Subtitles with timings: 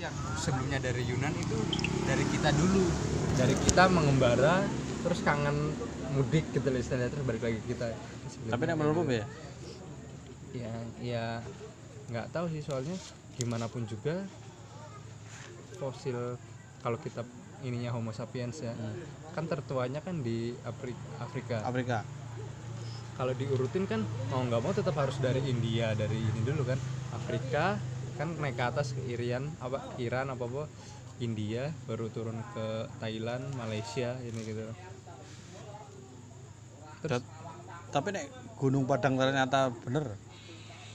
[0.00, 1.58] yang sebelumnya dari Yunan itu
[2.08, 2.84] dari kita dulu.
[3.36, 4.64] Dari kita mengembara
[5.04, 5.76] terus kangen
[6.16, 7.92] mudik gitu loh istilahnya terus balik lagi kita.
[8.32, 9.26] Sebelumnya tapi kayak menurutmu ya?
[10.50, 11.24] Ya ya
[12.10, 12.96] nggak tahu sih soalnya
[13.38, 14.26] gimana pun juga
[15.78, 16.36] fosil
[16.82, 17.22] kalau kita
[17.62, 18.72] ininya Homo sapiens ya
[19.36, 21.62] kan tertuanya kan di Afri- Afrika.
[21.62, 22.02] Afrika.
[23.20, 24.00] Kalau diurutin kan
[24.32, 26.80] mau nggak mau tetap harus dari India dari ini dulu kan
[27.12, 27.76] Afrika
[28.20, 30.68] kan naik ke atas ke Irian apa Iran apa apa
[31.24, 34.68] India baru turun ke Thailand Malaysia ini gitu.
[37.00, 37.24] Terus?
[37.24, 37.30] Dat-
[37.88, 38.28] tapi nek
[38.60, 40.20] Gunung Padang ternyata bener.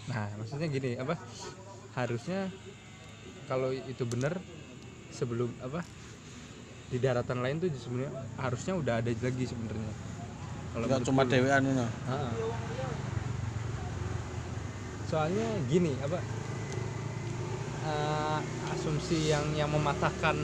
[0.06, 1.18] Nah maksudnya gini apa
[1.98, 2.46] harusnya
[3.50, 4.38] kalau itu benar
[5.10, 5.82] sebelum apa
[6.94, 9.94] di daratan lain tuh sebenarnya harusnya udah ada lagi sebenarnya.
[10.78, 12.30] Kalau nggak cuma dewean ngono Ha-ha.
[15.06, 16.18] soalnya gini apa
[17.86, 18.40] eh,
[18.74, 20.36] asumsi yang yang mematahkan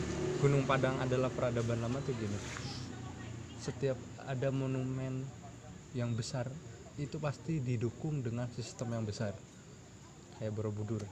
[0.42, 2.38] Gunung Padang adalah peradaban lama tuh gini?
[3.62, 5.26] Setiap ada monumen
[5.94, 6.50] yang besar
[6.98, 9.34] itu pasti didukung dengan sistem yang besar.
[10.38, 11.04] Kayak Borobudur.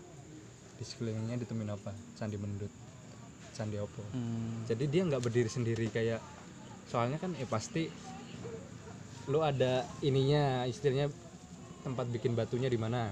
[0.79, 2.89] Di sekelilingnya ditemuin apa Candi Mendut
[3.59, 3.99] Candi Opo.
[4.15, 4.63] Hmm.
[4.63, 6.23] jadi dia nggak berdiri sendiri kayak
[6.87, 7.91] soalnya kan eh pasti
[9.27, 11.11] lu ada ininya istilahnya
[11.83, 13.11] tempat bikin batunya di mana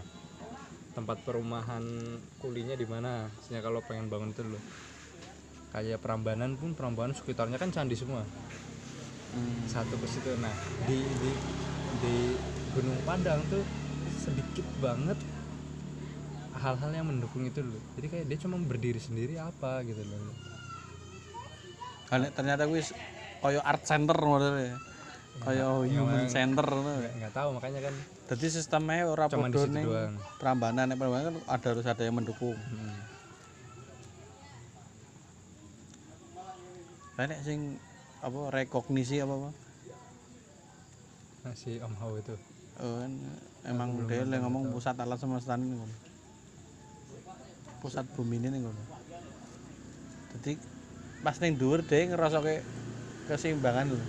[0.97, 1.85] tempat perumahan
[2.41, 3.29] kulinya di mana?
[3.37, 4.57] Misalnya kalau pengen bangun itu lo
[5.69, 8.25] kayak Prambanan pun Prambanan sekitarnya kan candi semua.
[9.37, 9.61] Hmm.
[9.69, 10.33] satu ke situ.
[10.41, 10.49] Nah
[10.89, 11.31] di di
[12.01, 12.15] di
[12.73, 13.61] Gunung Padang tuh
[14.17, 15.21] sedikit banget
[16.57, 20.33] hal-hal yang mendukung itu loh jadi kayak dia cuma berdiri sendiri apa gitu loh.
[22.09, 22.81] Kan ternyata kuwi
[23.45, 24.81] koyo art center modelnya.
[25.45, 26.65] Koyo Ya, human center.
[26.65, 27.93] nggak tahu makanya kan
[28.27, 30.15] jadi sistemnya ora Cuma di podo ning doang.
[30.35, 32.95] Prambanan nek Prambanan kan ada harus ada yang mendukung hmm,
[37.17, 37.79] nek sing
[38.19, 39.49] apa rekognisi apa apa
[41.47, 42.35] masih Om Hao itu
[42.77, 43.09] Oh, kan
[43.65, 45.81] emang dia yang ngomong pusat alam semesta ini.
[47.81, 48.83] Pusat bumi ini ngono.
[50.37, 50.61] Jadi
[51.25, 52.61] pas ning dhuwur dia ngerasa kayak
[53.25, 54.05] keseimbangan lho.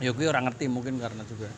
[0.00, 1.52] Ya gue orang ngerti mungkin karena juga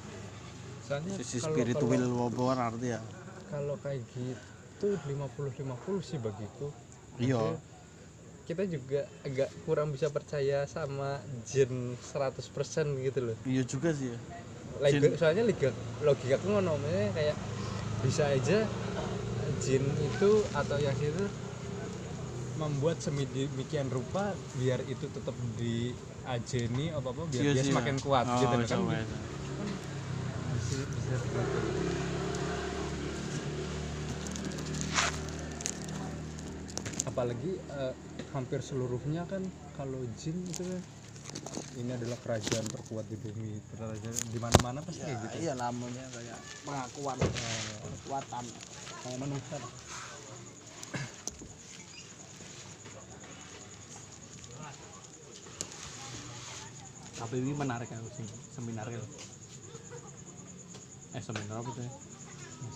[0.86, 2.02] soalnya sisi kalau- spiritual
[2.38, 3.00] ora ngerti ya.
[3.46, 6.70] kalau kayak gitu 50-50 sih bagiku
[7.16, 7.56] Iya.
[8.46, 12.46] Kita juga agak kurang bisa percaya sama jin 100%
[13.02, 14.18] gitu loh Iya juga sih ya.
[14.78, 15.70] Lagi- soalnya logika
[16.00, 16.76] logika aku ngono
[17.10, 17.34] kayak
[17.98, 18.68] bisa aja
[19.58, 21.24] jin itu atau yang itu
[22.56, 28.02] membuat sedemikian rupa biar itu tetap diajeni apa apa biar Iya dia sih, semakin ya.
[28.04, 29.16] kuat Oh, gitu kan begitu.
[37.06, 37.94] Apalagi eh,
[38.34, 39.40] hampir seluruhnya kan
[39.78, 40.82] kalau jin itu kan
[41.78, 43.56] ini adalah kerajaan terkuat di bumi
[44.34, 47.18] di mana-mana pasti kayak gitu Iya lamunnya kayak pengakuan
[48.04, 48.44] kekuatan
[49.04, 49.58] kayak manusia.
[57.16, 58.86] Tapi ini menarik sih seminar.
[61.16, 61.88] Eh seminar apa tuh?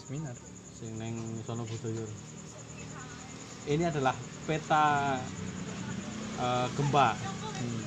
[0.00, 0.36] seminar
[0.80, 1.12] Sing neng
[1.44, 2.08] sono budaya.
[3.68, 4.16] Ini adalah
[4.48, 5.20] peta
[6.40, 7.08] eh, gempa.
[7.60, 7.84] Hmm.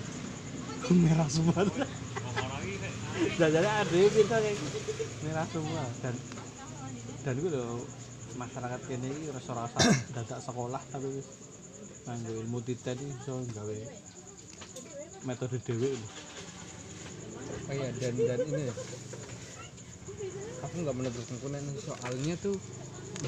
[0.93, 1.63] merah semua
[3.39, 4.67] jadi ada yang kita gitu.
[5.23, 6.15] merah semua dan
[7.23, 7.81] dan gue loh
[8.35, 9.79] masyarakat kini ini rasa-rasa
[10.15, 11.27] dadak sekolah tapi wis
[12.03, 13.77] nganggo ilmu titet iki iso gawe
[15.23, 16.07] metode dhewe lho.
[17.71, 18.63] oh iya dan dan ini
[20.73, 22.57] aku nggak menutup kemungkinan soalnya tuh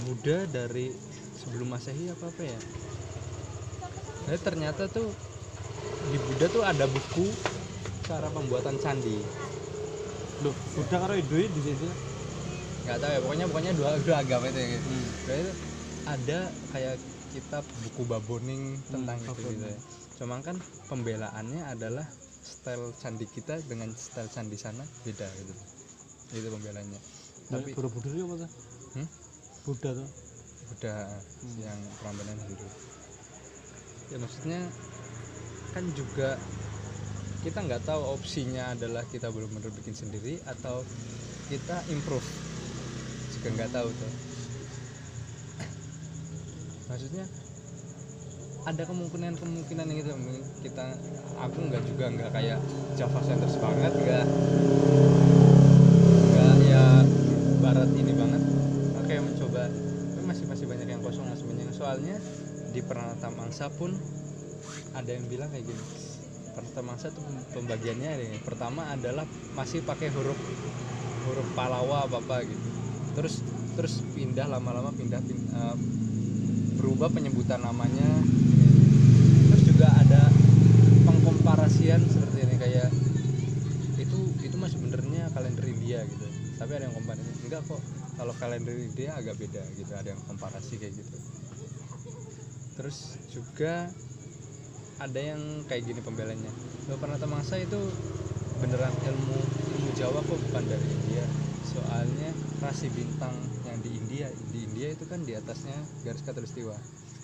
[0.09, 0.89] Buddha dari
[1.37, 2.59] sebelum masehi apa apa ya
[4.25, 5.13] Jadi ternyata tuh
[6.09, 7.29] di Buddha tuh ada buku
[8.09, 9.21] cara pembuatan candi
[10.41, 11.85] Loh, Buddha karo Hindu di situ.
[12.85, 14.87] nggak tahu ya pokoknya pokoknya dua dua agama itu ya gitu.
[14.89, 15.07] Hmm.
[15.25, 15.53] Jadi itu
[16.05, 16.39] ada
[16.73, 16.95] kayak
[17.33, 19.79] kitab buku baboning tentang itu gitu ya.
[20.17, 20.57] Cuma kan
[20.89, 22.05] pembelaannya adalah
[22.41, 25.53] style candi kita dengan style candi sana beda gitu.
[26.41, 26.97] Itu pembelanya.
[27.49, 28.51] Tapi Borobudur itu apa tuh?
[28.97, 29.07] Hmm?
[29.65, 30.09] Buddha tuh.
[30.65, 31.05] udah
[31.61, 32.67] yang Prambanan dulu.
[34.09, 34.65] Ya maksudnya
[35.77, 36.41] kan juga
[37.45, 40.81] kita nggak tahu opsinya adalah kita belum benar bikin sendiri atau
[41.45, 42.25] kita improve
[43.37, 44.11] juga nggak tahu tuh
[46.89, 47.25] maksudnya
[48.65, 50.11] ada kemungkinan kemungkinan yang gitu
[50.65, 50.97] kita
[51.37, 52.57] aku nggak juga nggak kayak
[52.97, 54.25] Java Centers banget nggak
[56.33, 56.85] nggak ya
[57.65, 58.43] barat ini banget.
[59.01, 59.65] Oke mencoba
[60.13, 62.15] tapi masih masih banyak yang kosong masih banyak soalnya
[62.69, 63.89] di Pranata Mangsa pun
[64.93, 65.83] ada yang bilang kayak gini.
[66.53, 67.25] Pranata Mangsa tuh
[67.57, 69.25] pembagiannya ini pertama adalah
[69.57, 70.37] masih pakai huruf
[71.25, 72.67] huruf Palawa apa apa gitu.
[73.17, 73.41] Terus
[73.73, 75.75] terus pindah lama-lama pindah, pin- eh,
[76.77, 78.05] berubah penyebutan namanya.
[79.49, 80.29] Terus juga ada
[81.01, 82.93] pengkomparasian seperti ini kayak
[83.97, 86.29] itu itu mah sebenarnya kalender India gitu.
[86.55, 86.95] Tapi ada yang
[87.45, 87.81] enggak kok
[88.15, 91.17] kalau kalender India agak beda gitu ada yang komparasi kayak gitu.
[92.75, 92.97] Terus
[93.31, 93.87] juga
[94.99, 96.51] ada yang kayak gini pembelanya.
[96.91, 97.79] Lo pernah mangsa itu
[98.59, 99.37] beneran ilmu
[99.77, 101.25] ilmu Jawa kok bukan dari India.
[101.75, 102.31] Soalnya
[102.63, 103.35] rasi bintang
[103.67, 106.75] yang di India di India itu kan di atasnya garis katulistiwa.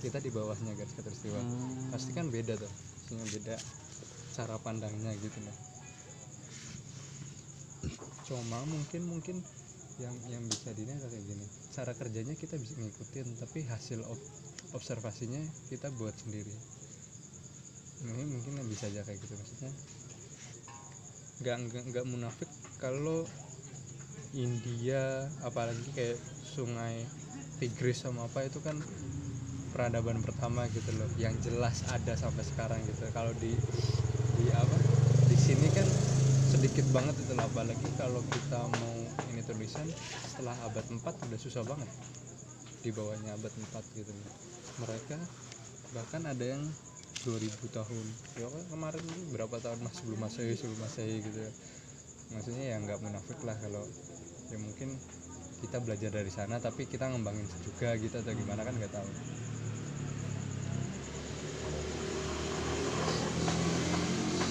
[0.02, 1.40] Kita di bawahnya garis katulistiwa.
[1.40, 1.94] Hmm.
[1.94, 2.72] pasti kan beda tuh
[3.12, 3.56] pastinya beda
[4.32, 5.58] cara pandangnya gitu loh
[8.24, 9.36] cuma mungkin mungkin
[10.02, 11.46] yang yang bisa adalah kayak gini.
[11.72, 14.30] Cara kerjanya kita bisa ngikutin tapi hasil ob-
[14.74, 15.40] observasinya
[15.70, 16.52] kita buat sendiri.
[18.02, 19.72] Ini mungkin yang bisa aja kayak gitu maksudnya.
[21.42, 22.50] Nggak nggak nggak munafik
[22.82, 23.30] kalau
[24.34, 27.06] India apalagi kayak sungai
[27.62, 28.80] Tigris sama apa itu kan
[29.72, 33.06] peradaban pertama gitu loh yang jelas ada sampai sekarang gitu.
[33.14, 33.54] Kalau di
[34.42, 34.78] di apa?
[35.30, 35.86] Di sini kan
[36.62, 38.94] sedikit banget itu loh apalagi kalau kita mau
[39.34, 39.82] ini tulisan
[40.30, 41.90] setelah abad 4 udah susah banget
[42.86, 44.30] di bawahnya abad 4 gitu loh
[44.86, 45.18] mereka
[45.98, 46.62] bahkan ada yang
[47.26, 48.06] 2000 tahun
[48.38, 51.52] ya kan kemarin berapa tahun mas sebelum masehi sebelum masehi gitu ya.
[52.38, 53.82] Maksudnya ya nggak munafik lah kalau
[54.54, 54.94] ya mungkin
[55.66, 59.10] kita belajar dari sana tapi kita ngembangin juga gitu atau gimana kan nggak tahu.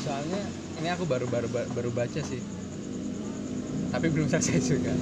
[0.03, 2.41] Soalnya ini aku baru baru baru baca sih.
[3.93, 4.95] Tapi belum selesai juga.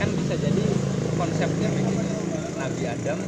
[0.00, 0.64] Kan bisa jadi
[1.20, 2.08] konsepnya begini
[2.56, 3.18] Nabi Adam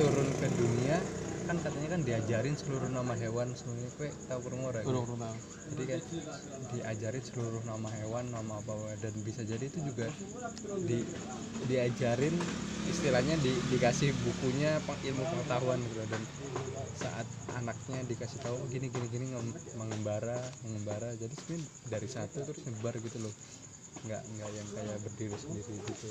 [0.00, 0.98] turun ke dunia
[1.44, 4.84] kan katanya kan diajarin seluruh nama hewan semuanya kue tahu kurang ora ya?
[4.88, 5.36] Kurang kurang
[5.76, 6.00] jadi kan
[6.72, 8.72] diajarin seluruh nama hewan nama apa
[9.04, 10.08] dan bisa jadi itu juga
[10.88, 11.04] di
[11.68, 12.32] diajarin
[12.88, 16.00] istilahnya di, dikasih bukunya ilmu pengetahuan gitu.
[16.08, 16.22] Dan
[17.58, 21.08] anaknya dikasih tahu "Oh, gini gini gini ngem- mengembara mengembara.
[21.16, 23.34] Jadi sebenarnya dari satu terus nyebar gitu loh.
[24.06, 26.08] Nggak nggak yang kayak berdiri sendiri gitu.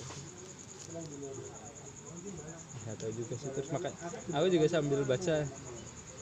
[2.84, 3.50] Nggak tahu juga sih.
[3.56, 3.98] Terus makanya
[4.36, 5.36] aku juga sambil baca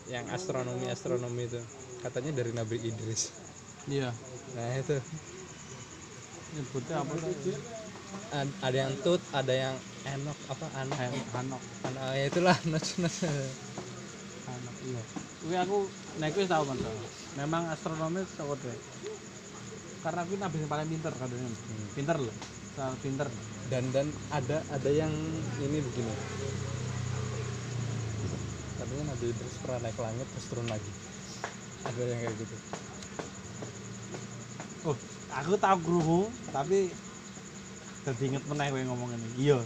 [0.09, 1.61] yang astronomi astronomi itu.
[2.01, 3.31] Katanya dari Nabi Idris.
[3.89, 4.13] Iya.
[4.57, 4.97] nah itu.
[6.51, 7.55] Nyebutnya apa sih?
[8.31, 10.97] Ad- ada yang tut ada yang enok apa anak?
[11.07, 11.61] Eh, Hanok.
[11.87, 13.80] anak ya itulah not not Hanok
[14.85, 15.01] iya.
[15.41, 15.77] Kuwi aku
[16.21, 16.95] nek kuwi tau tau.
[17.37, 18.77] Memang astronomi deh.
[20.01, 21.41] Karena kuwi nabi paling pinter kadang
[21.93, 22.35] Pinter loh.
[22.77, 23.27] Sangat pinter.
[23.71, 24.03] dan dan
[24.35, 25.07] ada ada yang
[25.63, 26.11] ini begini
[28.75, 30.91] katanya Nabi Idris pernah naik langit terus turun lagi
[31.87, 32.55] ada yang kayak gitu
[34.81, 34.97] Oh,
[35.29, 36.89] aku tahu krungu tapi
[38.01, 39.29] dadi inget meneh kowe ngomong ini.
[39.45, 39.61] Iya.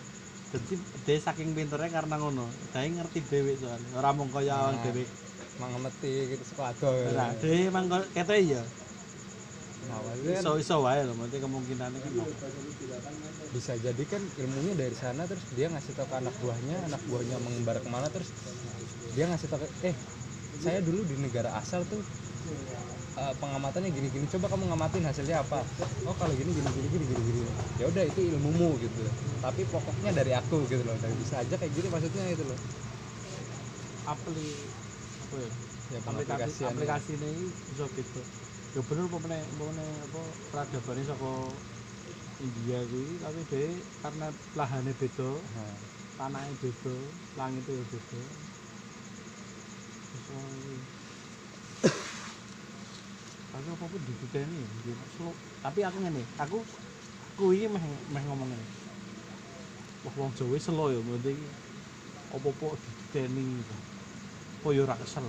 [0.56, 0.74] Dadi
[1.04, 2.48] dia saking pinternya karena ngono.
[2.72, 3.92] Dia ngerti dhewe soalnya.
[4.00, 4.80] Ora mung kaya Nah.
[4.82, 5.06] dhewe.
[5.56, 6.84] mengemeti gitu sepatu
[7.16, 8.60] Nah, dhewe emang kete iya.
[9.88, 12.12] nah, kan Iso iso wae lho, berarti kemungkinannya kan.
[13.56, 17.40] bisa jadi kan ilmunya dari sana terus dia ngasih tahu ke anak buahnya anak buahnya
[17.40, 18.36] mengembara ke mana terus
[19.16, 19.96] dia ngasih tahu ke- eh
[20.60, 22.04] saya dulu di negara asal tuh
[23.22, 25.60] eh, pengamatannya gini gini coba kamu ngamatin hasilnya apa?
[26.08, 27.42] Oh kalau gini gini gini gini gini gini.
[27.80, 29.02] Ya udah itu ilmumu gitu
[29.46, 30.98] tapi pokoknya dari aku gitu loh.
[30.98, 32.58] Dari bisa aja kayak gini maksudnya gitu loh.
[34.06, 34.70] Apli
[35.24, 35.52] apa ya?
[35.94, 37.32] ya aplikasi aplikasi ini
[37.70, 38.22] bisa gitu
[38.76, 41.32] ya bener apa meneh apa peradabannya saka
[42.46, 43.66] India kuwi tapi dia
[44.04, 44.28] karena
[44.60, 45.76] lahannya beda Nah,
[46.20, 46.96] tanahnya beda
[47.40, 48.22] langitnya ya beda.
[50.12, 50.28] Terus,
[50.66, 50.86] iya.
[53.56, 56.60] Tapi apa pun ya Selo- tapi aku ngene aku
[57.32, 58.66] aku ini meh meh ngomong ngene
[60.04, 61.34] wah wong Jawa selo ya berarti
[62.36, 63.76] apa-apa dibukeni gitu.
[64.68, 65.24] Oh ya ora kesel?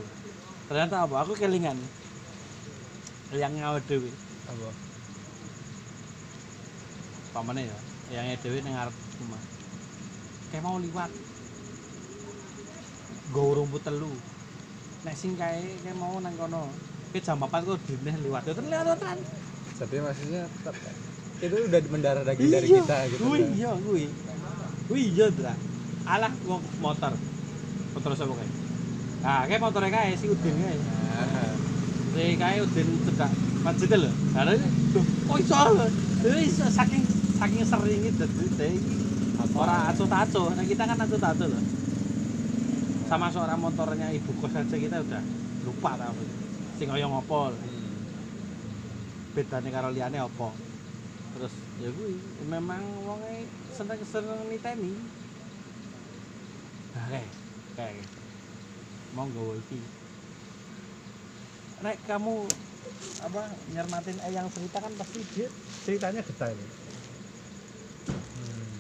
[0.66, 1.22] Ternyata apa?
[1.22, 1.78] Aku kelingan.
[3.30, 4.10] Yang ngawe dewe
[4.50, 4.70] apa?
[7.30, 7.78] Pamane ya
[8.10, 9.42] yang ning ngarep rumah.
[10.50, 11.10] Kayak mau liwat.
[13.30, 14.10] Nggo rumput telu.
[15.04, 16.66] Nek sing kae kayak mau nang kono
[17.12, 19.18] ke jam 4 kok dine liwat ya terus liwat kan.
[19.76, 20.74] Jadi maksudnya tetap
[21.36, 23.52] itu udah mendarah daging dari Iya, kita gitu kuwi kan.
[23.52, 24.04] iya kuwi
[24.88, 25.54] kuwi iya dra
[26.08, 27.12] alah wong motor.
[27.92, 28.50] Motor sapa kae
[29.24, 30.76] nah kayak motornya kae si Udin kae
[32.16, 33.32] si kae Udin cedak.
[33.66, 34.10] Masjid lho.
[34.30, 34.54] Karena
[35.26, 35.56] kok iso?
[35.74, 35.86] Lho
[36.22, 37.02] Jadi iso saking
[37.36, 38.78] saking sering dadi dadi
[39.56, 41.60] ora acuh-acuh nah kita kan acuh-acuh lho.
[43.06, 45.22] Sama suara motornya ibu kos aja kita udah
[45.68, 46.16] lupa tau
[46.76, 47.96] sing kaya ngopo Hmm.
[49.32, 50.48] bedane karo liyane apa
[51.36, 52.16] terus ya kuwi
[52.48, 54.96] memang wonge seneng seneng niteni
[56.92, 57.28] nah kayak
[57.76, 58.08] kayak
[59.12, 59.80] monggo iki
[61.76, 62.48] Nek kamu
[63.20, 65.44] apa nyermatin Eyang cerita kan pasti dia
[65.84, 66.56] ceritanya detail.
[66.56, 66.64] Hmm.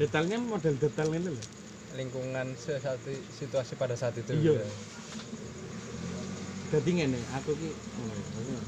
[0.00, 1.46] Detailnya model detail ini loh.
[1.92, 4.60] lingkungan sesuatu situasi pada saat itu Iya.
[4.60, 4.64] ya.
[6.66, 8.66] Jadi ngene, aku ki ngene, aku-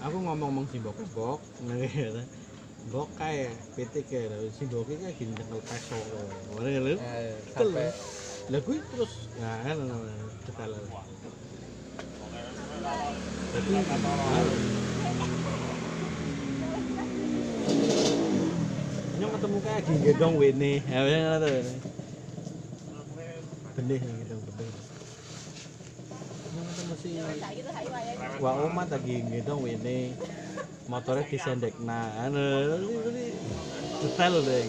[0.00, 2.24] aku ngomong-ngomong si Bok Bok, ngene
[2.88, 6.24] Bok kae PT kae lho, si Bok ki kayak gini nyekel peso kok.
[6.56, 6.92] Ngene lho.
[6.96, 7.88] Eh, Betul, sampai
[8.48, 9.76] Lah kuwi terus nah kan
[10.48, 10.72] detail.
[13.52, 13.68] Jadi
[19.18, 20.72] Nyong ketemu kayak gini gendong wene.
[20.88, 21.48] Ya wene ngono to.
[23.76, 24.87] Benih gitu benih.
[26.96, 27.20] Si
[28.40, 30.16] Wa Oma lagi gendong wene.
[30.88, 32.40] Motornya disendek nah, anu
[33.12, 33.36] ini
[34.00, 34.64] detail deh.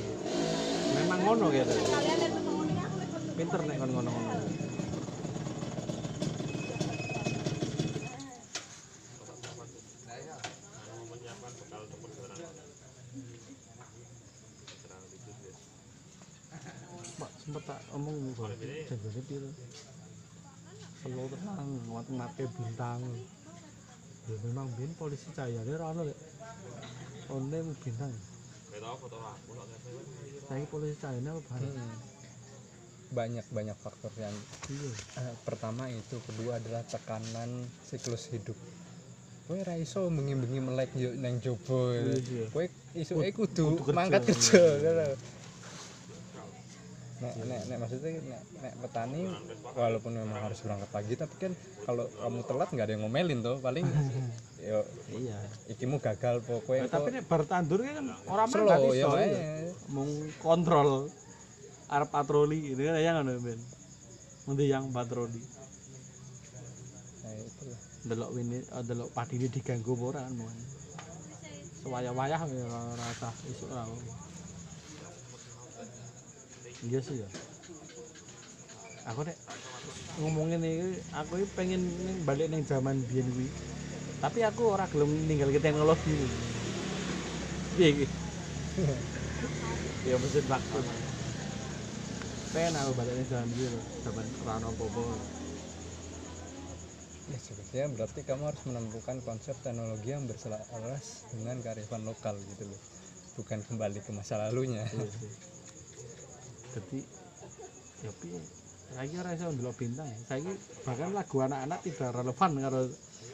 [1.00, 1.76] Memang ngono gitu.
[3.40, 4.36] Pinter nek kon ngono-ngono.
[17.16, 18.16] Pak, sempet tak omong.
[18.36, 19.50] Jagone piro?
[21.00, 21.70] Selo tenang,
[22.12, 23.00] mati bintang.
[24.28, 26.18] Ya memang bin polisi cahayane ora ono lek.
[27.28, 28.14] One mu bintang.
[30.46, 31.64] Saya polisi cahayane apa bahan?
[31.66, 31.98] Hmm.
[33.10, 34.30] banyak banyak faktor yang
[34.70, 34.92] Iya.
[35.18, 37.50] eh, pertama itu kedua adalah tekanan
[37.82, 38.54] siklus hidup
[39.50, 42.46] kowe ra iso bengi-bengi melek yo nang jobo Iya, iya.
[42.54, 45.18] kowe isuke Kudu- mangkat kerja ngono.
[47.20, 49.22] Nek nek nek maksudnya nek, nek petani
[49.76, 51.52] walaupun memang harus berangkat pagi tapi kan
[51.84, 53.84] kalau kamu telat nggak ada yang ngomelin tuh paling
[54.70, 54.80] yo
[55.12, 55.40] Iya.
[55.72, 59.10] ikimu gagal pokoknya Nah, tapi nek bar tandur kan orang slow mangkat ya iso.
[59.12, 59.28] wae.
[59.28, 59.44] iya.
[59.92, 61.12] Mung kontrol
[61.90, 63.60] arep patroli ini kan yang ngono ben.
[64.48, 65.42] Mundi yang patroli.
[67.20, 70.56] nah itulah Delok wini eh, delok padi ini diganggu apa ora kan mon.
[71.80, 73.84] Sewayah-wayah ya ora ora usah isuk ora.
[76.88, 77.28] Iya sih ya.
[79.12, 79.36] Aku nek
[80.20, 81.82] ngomongin ini, aku ini pengen
[82.24, 83.50] balik ning zaman biyen kuwi.
[84.24, 86.16] Tapi aku ora gelem ninggal ke teknologi.
[87.76, 88.06] Piye iki?
[90.08, 90.80] ya mesin waktu.
[92.56, 95.02] Pengen aku balik ning zaman biyen, zaman ora ono apa-apa.
[97.30, 102.82] Ya sebetulnya berarti kamu harus menemukan konsep teknologi yang berselaras dengan kearifan lokal gitu loh
[103.40, 105.08] bukan kembali ke masa lalunya Iya.
[106.70, 107.00] Jadi
[108.06, 108.40] ya piye?
[108.90, 110.10] Saiki ora iso ndelok bintang.
[110.26, 110.54] Saiki
[110.86, 112.82] bahkan lagu anak-anak tidak relevan karo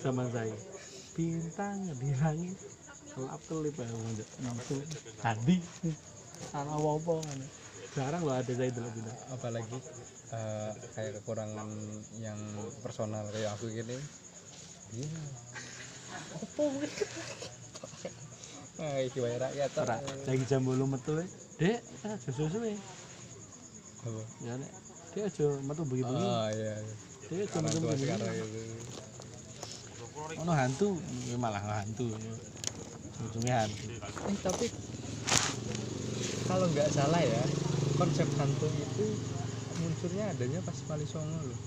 [0.04, 0.56] zaman saya.
[1.15, 2.58] Bintang di langit
[3.15, 3.88] kelap kelip ya
[4.44, 4.84] langsung
[5.24, 5.58] tadi
[6.51, 7.13] ana apa.
[7.96, 9.20] Jarang loh ada saya ndelok bintang.
[9.32, 9.77] apalagi
[10.36, 11.70] eh, kayak kekurangan
[12.20, 12.39] yang
[12.84, 13.96] personal kayak aku gini
[14.96, 15.24] iya
[16.36, 16.63] apa
[18.75, 19.72] nah iki wae rakyat.
[19.80, 21.25] Ora lagi jam 8 metu e.
[21.56, 21.80] Dek,
[22.27, 22.75] susu-susu e.
[24.06, 24.22] Apa?
[24.40, 24.72] Ya nek
[25.12, 26.28] dia aja metu bengi-bengi.
[26.28, 26.76] oh iya
[27.26, 28.62] Dia aja metu sekarang gitu
[30.36, 30.90] Ono hantu,
[31.28, 32.08] ya malah hantu.
[33.22, 33.84] Ujungnya hantu.
[34.28, 34.68] eh tapi
[36.46, 37.42] kalau nggak salah ya
[37.96, 39.06] konsep hantu itu
[39.76, 41.60] munculnya adanya pas Wali Songo loh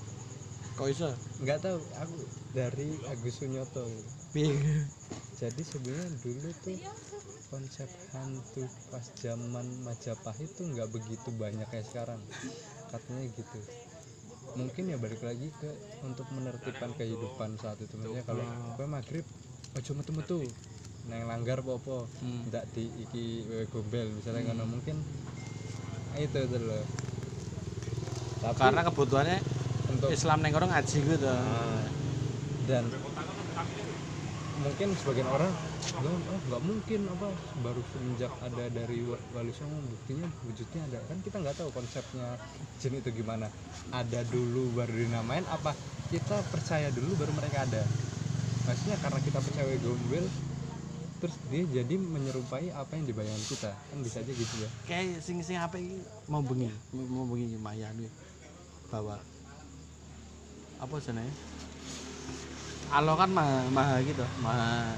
[0.79, 1.11] Kok iso?
[1.43, 2.17] nggak tahu aku
[2.53, 3.85] dari Agus Sunyoto
[5.35, 6.77] jadi sebenarnya dulu tuh
[7.49, 12.21] konsep hantu pas zaman Majapahit tuh nggak begitu banyak kayak sekarang.
[12.93, 13.61] Katanya gitu.
[14.57, 15.71] Mungkin ya balik lagi ke
[16.05, 17.97] untuk menertibkan kehidupan saat itu.
[17.97, 18.45] Maksudnya kalau
[18.77, 19.25] gue maghrib
[19.77, 20.39] ojo metu metu
[21.09, 22.53] neng langgar popo Hmm.
[22.53, 24.65] ndak di iki gombel misalnya ngono.
[24.69, 24.97] Mungkin
[26.21, 26.85] itu tuh loh.
[28.39, 29.39] Tapi Karena kebutuhannya
[29.89, 31.27] untuk Islam neng orang ngaji gitu.
[31.33, 31.85] Nah,
[32.69, 32.85] dan
[34.61, 35.49] mungkin sebagian orang
[35.97, 37.29] bilang, oh nggak mungkin apa
[37.65, 40.99] baru semenjak ada dari Wa- Wali Songo buktinya wujudnya ada.
[41.09, 42.37] Kan kita nggak tahu konsepnya
[42.79, 43.49] jin itu gimana.
[43.89, 45.73] Ada dulu baru dinamain apa
[46.13, 47.83] kita percaya dulu baru mereka ada?
[48.69, 50.25] Maksudnya karena kita percaya gombel
[51.19, 53.73] terus dia jadi menyerupai apa yang dibayangkan kita.
[53.73, 54.69] Kan bisa aja gitu ya.
[54.85, 55.99] Kayak sing sing apa ini?
[56.29, 58.13] Mau bengi, mau bengi Maya nih
[58.93, 59.17] bahwa
[60.79, 61.33] apa jenenge?
[62.89, 64.97] Allah kan maha, maha gitu, maha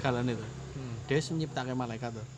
[0.00, 0.46] sekalian itu.
[0.80, 0.94] hmm.
[1.06, 2.28] Dia menciptakan malaikat tuh.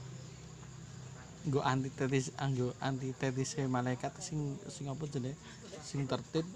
[1.42, 5.34] nggo antitesis anggo antitesis malaikat sing sing apa jenenge
[5.82, 6.46] sing tertib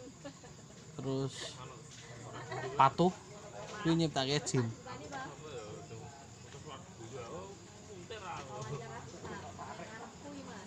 [0.94, 1.58] terus
[2.78, 3.10] patuh
[3.82, 4.62] kuwi nyiptake jin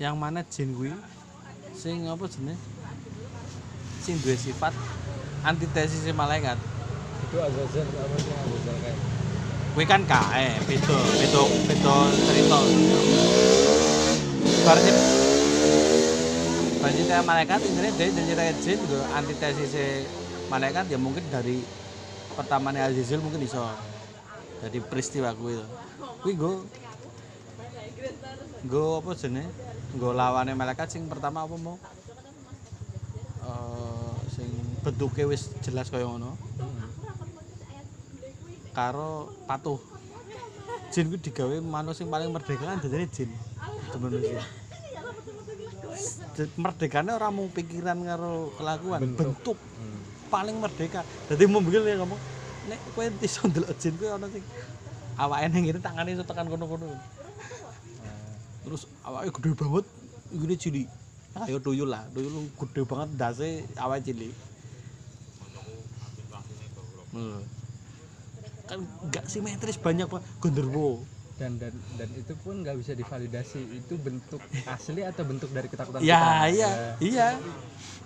[0.03, 0.91] yang mana jin kuwi
[1.71, 2.59] sing apa jenenge
[4.03, 4.75] sing duwe sifat
[5.47, 6.59] antitesis malaikat
[7.23, 8.99] itu Azazal apa sih Azazal kayak
[9.73, 11.95] kuwi kan kae beda beda beda
[12.25, 12.59] cerita.
[16.79, 18.99] Barnya kayak malaikat ini dia jadi jin gitu.
[19.11, 19.75] Antitesis
[20.47, 21.61] malaikat ya mungkin dari
[22.33, 23.59] pertamanya Azizil mungkin iso
[24.63, 25.65] dari peristiwa kuwi itu
[26.23, 26.51] kuwi go
[28.67, 29.51] go apa jenenge?
[29.99, 31.75] Go lawane malaikat sing pertama apa mau?
[33.43, 34.49] Eh, sing
[34.83, 36.35] bentuke wis jelas kaya ngono
[38.71, 39.79] karo patuh.
[40.89, 43.29] Jin kuwi digawe manuk sing paling merdeka kan dadine jin.
[43.89, 44.41] Itu manusia
[46.55, 49.19] merdekane ora mung pikiran karo kelakuan Bentuk.
[49.19, 49.99] bentuk, Hmm.
[50.31, 51.03] paling merdeka.
[51.27, 52.19] Dadi mau begil ya ngomong
[52.71, 54.43] nek kowe iso ndelok jin kuwi ana sing
[55.19, 56.95] awake ning ngene tangane iso tekan kono-kono.
[56.95, 56.99] Nah,
[58.63, 59.85] terus awake gede banget
[60.31, 60.87] ngene cilik.
[61.43, 64.33] Ayo tuyul lah tuyul gede banget ndase awake cilik.
[67.11, 67.41] Hmm.
[68.69, 70.21] Kan gak simetris banyak pak.
[70.37, 71.01] Genderuwo
[71.39, 73.63] dan dan dan itu pun nggak bisa divalidasi.
[73.79, 76.51] Itu bentuk asli atau bentuk dari ketakutan ya kita?
[76.51, 76.69] iya.
[76.69, 76.69] Ya.
[76.99, 77.27] iya.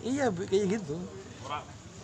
[0.05, 0.95] Iya kayak gitu.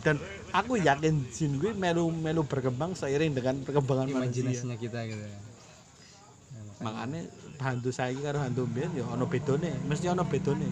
[0.02, 0.16] Dan
[0.50, 4.42] aku yakin jin gue melu melu berkembang seiring dengan perkembangan manusia.
[4.42, 5.40] Imajinasinya kita gitu ya.
[6.80, 7.22] Makanya
[7.60, 10.64] hantu saya karo hantu mbiyen ya ono bedone mesti ono bedone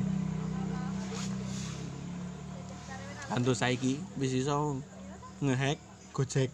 [3.27, 4.79] hantu saiki wis iso
[5.43, 5.75] ngehack
[6.15, 6.49] Gojek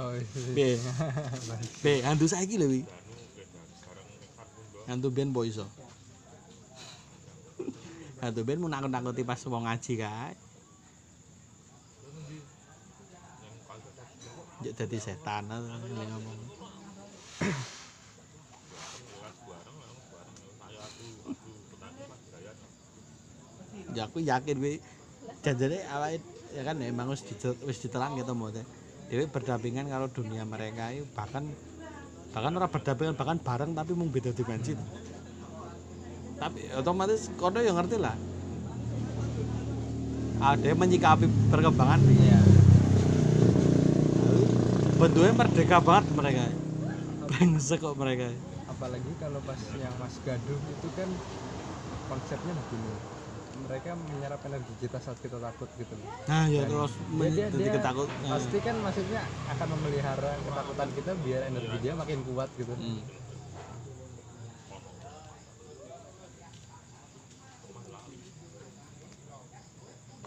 [0.00, 0.12] oh.
[0.56, 0.80] Piye?
[1.84, 2.80] Be, hantu saiki lho wi.
[4.88, 5.66] Hantu ben po iso.
[8.20, 10.32] Hantu ben mau nakut-nakuti pas wong ngaji kae.
[14.60, 16.40] Jek dadi setan ah, ini ngomong.
[23.90, 24.78] ya aku yakin wi
[25.42, 26.22] janjane awake
[26.54, 28.50] ya kan emang wis dite- wis ditelan gitu mau
[29.10, 31.42] dewe berdampingan kalau dunia mereka itu bahkan
[32.30, 34.78] bahkan orang berdampingan bahkan bareng tapi mung beda dimensi.
[36.38, 38.14] Tapi otomatis kono yang ngerti lah.
[40.40, 42.00] Ada yang menyikapi perkembangan.
[42.06, 42.40] Iya.
[45.00, 46.44] bentuknya merdeka banget mereka.
[47.28, 48.30] Brengsek kok mereka.
[48.68, 51.08] Apalagi kalau pas yang Mas Gaduh itu kan
[52.08, 53.19] konsepnya begini
[53.70, 57.46] mereka menyerap energi kita saat kita takut gitu loh nah ya Dan terus dia, dia,
[57.54, 58.30] jadi dia ketakut nah.
[58.34, 63.02] pasti kan maksudnya akan memelihara ketakutan kita biar energi dia makin kuat gitu Hmm.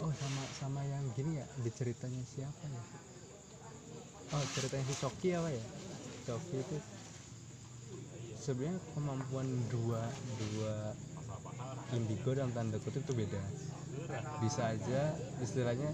[0.00, 2.82] oh sama sama yang gini ya di ceritanya siapa ya
[4.34, 5.64] oh ceritanya si Coki apa ya
[6.28, 6.76] Coki itu
[8.36, 10.02] sebenarnya kemampuan dua
[10.40, 10.74] dua
[11.94, 13.40] indigo dalam tanda kutip itu beda.
[14.42, 15.90] Bisa aja istilahnya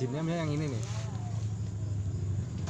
[0.00, 0.82] jinnya yang ini nih.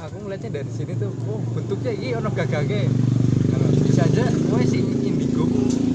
[0.03, 2.91] Aku ngeliatnya dari sini tuh oh bentuknya ini ono gagage
[3.53, 5.45] Nah, bisa aja kowe si indigo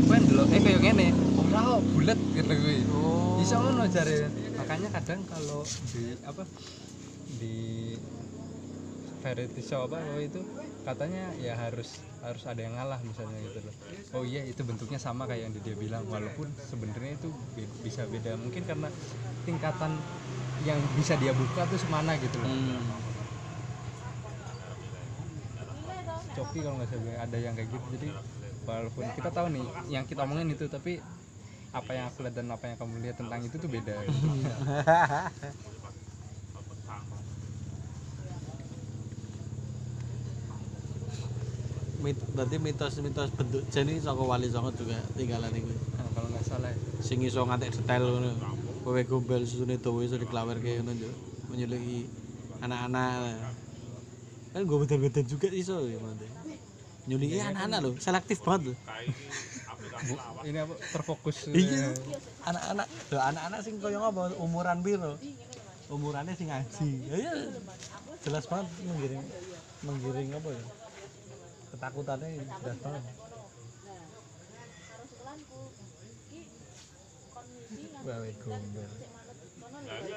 [0.07, 1.07] kowe ndelok eh kayak ngene.
[1.37, 2.79] Ora kok bulet gitu kuwi.
[2.95, 3.37] Oh.
[3.43, 4.31] Bisa ngono jare.
[4.55, 6.47] Makanya kadang kalau di apa
[7.43, 7.57] di
[9.21, 10.41] variety show apa itu
[10.87, 13.75] katanya ya harus harus ada yang ngalah misalnya gitu loh
[14.19, 18.35] oh iya itu bentuknya sama kayak yang dia bilang walaupun sebenarnya itu be- bisa beda
[18.41, 18.89] mungkin karena
[19.47, 19.93] tingkatan
[20.67, 22.83] yang bisa dia buka tuh semana gitu loh Hmm.
[26.37, 28.09] Coki kalau nggak salah ada yang kayak gitu jadi
[28.69, 31.01] walaupun kita tahu nih yang kita omongin itu tapi
[31.73, 34.29] apa yang aku lihat dan apa yang kamu lihat tentang itu tuh beda gitu.
[41.99, 45.67] Mit, berarti mitos-mitos bentuk jen iki saka wali songo juga tinggalan iku.
[45.67, 46.71] Nah, kalau nggak salah.
[47.03, 48.31] Sing iso ngantek detail ngono.
[48.87, 51.11] Kowe gombel susune dawa iso diklawerke ngono yo.
[51.51, 52.07] Menyeliki
[52.63, 53.51] anak-anak.
[54.55, 55.99] Kan gue beda-beda juga iso ya.
[57.09, 58.75] Nyuliki anak-anak lho, selektif banget lho.
[60.47, 61.91] Ini apa terfokus Iya.
[62.47, 65.19] Anak-anak, lho anak-anak sing koyo apa umuran piro?
[65.91, 66.89] Umurannya sing ngaji.
[67.11, 67.33] Ya.
[68.23, 69.25] Jelas banget menggiring
[69.83, 70.63] menggiring apa ya?
[71.79, 73.05] Ketakutannya jelas banget.
[77.99, 78.91] Wawe gombel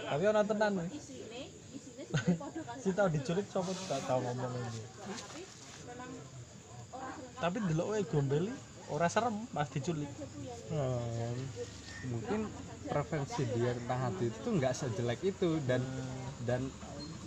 [0.09, 0.89] Tapi orang tenan nih.
[2.81, 4.81] si tau diculik coba gak tau ngomong ini.
[7.37, 8.57] Tapi delok wae gombel iki
[8.89, 10.09] ora serem pas diculik.
[10.73, 11.37] Hmm,
[12.09, 12.41] mungkin
[12.91, 15.79] preferensi dia tentang hati itu tuh nggak sejelek itu dan
[16.43, 16.67] dan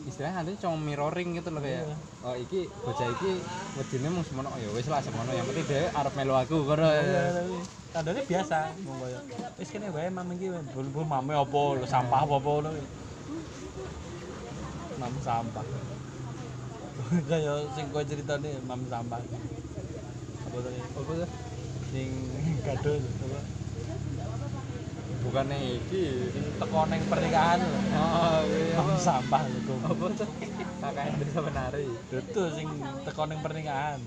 [0.05, 1.89] istilahnya hatinya cuma mirroring gitu loh kayak
[2.21, 3.41] oh iki bocah iki
[3.81, 6.85] wedine mung semono oh ya wis lah semono yang penting dia arep melu aku kono
[7.97, 9.19] tandanya biasa mau koyo
[9.57, 12.71] wis kene wae mam iki bul bul mame apa lho sampah apa apa lho.
[14.95, 15.65] Mam sampah.
[17.31, 19.19] Kaya sing kowe ceritane mam sampah.
[20.45, 20.79] Apa tadi?
[20.79, 21.31] Apa tuh
[21.91, 22.09] sing
[22.67, 23.64] gadul apa
[25.25, 26.05] bukannya iki
[26.61, 27.61] teko ning pernikahan.
[27.97, 28.79] Oh iya.
[29.01, 30.05] Sampah lho apa?
[30.21, 30.29] Tuh
[30.85, 32.69] kakak Indra menari itu sing
[33.09, 34.01] teko ning pernikahan.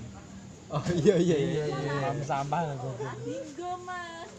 [0.70, 1.92] Oh iya iya iya iya.
[2.06, 2.90] Mam sampah lho.
[3.26, 4.30] Bingo mas.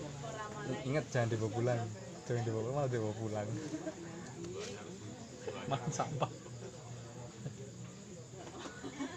[0.87, 1.81] Ingat jangan dibawa pulang.
[2.25, 3.47] Jangan dibawa pulang malah dibawa pulang.
[5.67, 6.31] Mam sampah.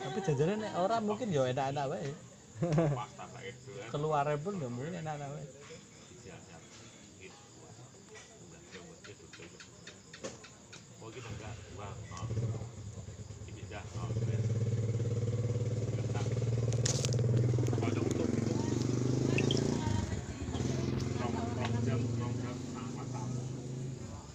[0.03, 2.11] Tapi jajaran nek ora mungkin ya enak-enak wae.
[3.95, 5.47] Keluar pun ya mungkin enak-enak wae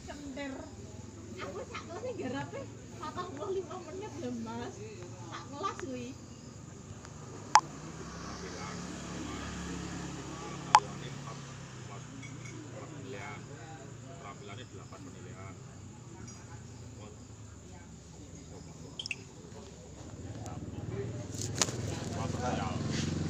[0.06, 0.54] Cender.
[1.42, 2.62] Aku sak kelas e garape
[3.02, 4.74] 45 menit lho mas.
[5.32, 6.08] Sak kelas kuwi.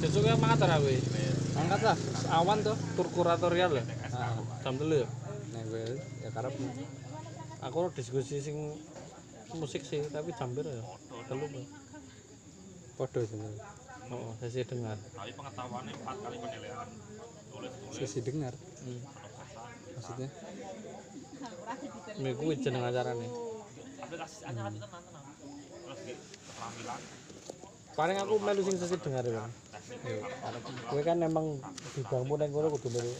[0.08, 0.96] Sesuk mangkat ora kowe?
[1.52, 1.96] Mangkat lah,
[2.40, 3.84] awan tuh tur kuratorial ya.
[4.64, 5.08] Jam telu ya.
[5.52, 6.54] nah gue ya karep
[7.68, 8.56] Aku ora diskusi sing
[9.52, 10.80] musik sih, tapi jam ya?
[11.28, 11.64] Telu Pak.
[12.96, 13.62] podo sebenarnya
[14.08, 14.96] Oh, sesi dengar.
[17.92, 19.00] sesi dengar Hmm.
[19.92, 20.28] maksudnya
[22.32, 23.28] kuwi jeneng acarane.
[27.98, 29.42] Paling aku melu sing sesi dengar ya.
[30.86, 31.58] Kowe kan emang
[31.98, 33.10] bidangmu nang kono kudu melu.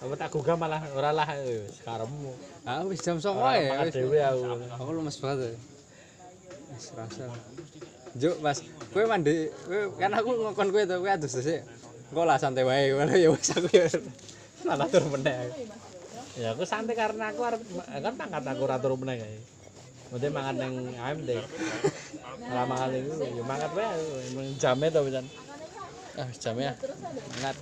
[0.00, 2.32] Apa tak gugah malah ora lah wis karepmu.
[2.68, 3.94] ah wis jam songo Ora ya makan wis.
[3.96, 4.42] dhewe aku.
[4.76, 5.56] aku lemes banget
[6.72, 7.24] wis rasa
[8.16, 8.64] Juk, Mas,
[8.96, 11.60] kowe mandi, kowe kan aku ngokon kowe to, kowe adus sih.
[12.08, 13.92] Engko lah santai wae, ngono ya wis aku ya.
[14.64, 15.52] Malah tur meneh.
[16.40, 19.55] Ya aku santai karena aku arep kan mangkat aku ora turu meneh kae.
[20.06, 21.30] Mesti mangan ning AMD.
[22.46, 23.90] Ora mangan iku ya mangkat wae
[24.30, 25.26] emang jame to pisan.
[26.14, 26.74] Ah jame ya.
[27.34, 27.56] Mangat.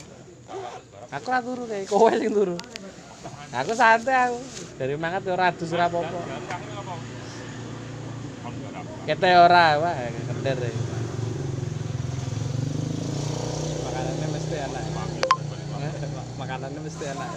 [1.15, 2.57] Aku ora turu kae, kowe sing turu.
[3.55, 4.39] Aku santai aku.
[4.77, 6.21] Dari mangkat ya ora adus ora apa-apa.
[9.09, 10.09] Kete ora, wah ya.
[13.85, 14.85] Makanannya mesti enak.
[16.37, 17.31] Makanannya mesti enak.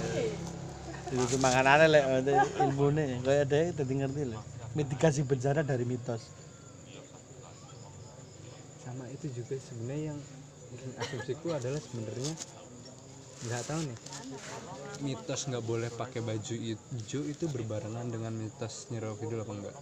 [1.08, 2.04] Itu makanane lek
[2.60, 4.57] ilmune kaya ada dadi ngerti lho.
[4.78, 6.30] Mitigasi bencana dari mitos.
[8.86, 10.20] Sama itu juga sebenarnya yang
[11.02, 12.34] asumsiku adalah sebenarnya
[13.38, 13.98] nggak tahu nih
[15.06, 19.78] mitos nggak boleh pakai baju hijau itu berbarengan dengan mitos Nyi Kidul apa enggak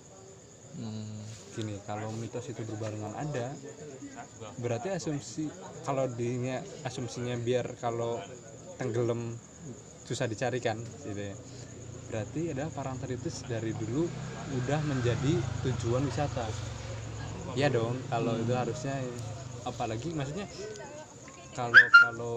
[0.75, 1.23] Hmm.
[1.55, 3.55] gini kalau mitos itu berbarengan ada
[4.59, 5.47] berarti asumsi
[5.87, 8.19] kalau dinya asumsinya biar kalau
[8.75, 9.39] tenggelam
[10.03, 10.75] susah dicarikan
[11.07, 11.35] gitu ya
[12.15, 14.07] berarti adalah Parangtritis dari dulu
[14.55, 15.35] udah menjadi
[15.67, 16.47] tujuan wisata.
[17.59, 19.03] Iya dong kalau itu harusnya
[19.67, 20.47] apalagi maksudnya
[21.51, 22.33] kalau kalau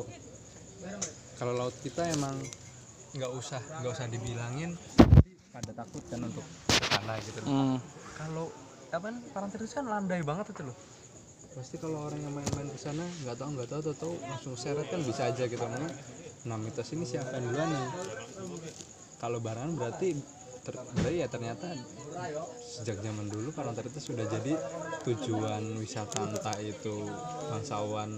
[1.38, 2.34] kalau laut kita emang
[3.14, 4.74] nggak usah nggak usah dibilangin
[5.54, 6.42] pada takut kan untuk
[6.90, 7.78] sana gitu Hmm.
[8.18, 8.50] kalau
[8.90, 10.74] apa Parangtritis kan landai banget itu loh.
[11.54, 14.98] Pasti kalau orang yang main-main ke sana nggak tahu nggak tahu tahu langsung seret kan
[15.06, 15.62] bisa aja gitu.
[15.62, 15.94] Namanya
[16.46, 17.86] nah mitos ini siapa duluan nih
[19.18, 20.14] kalau barangan berarti
[20.62, 21.66] ter, berarti ya ternyata
[22.62, 24.54] sejak zaman dulu Parangtritis sudah jadi
[25.06, 27.06] tujuan wisata entah itu
[27.50, 28.10] bangsawan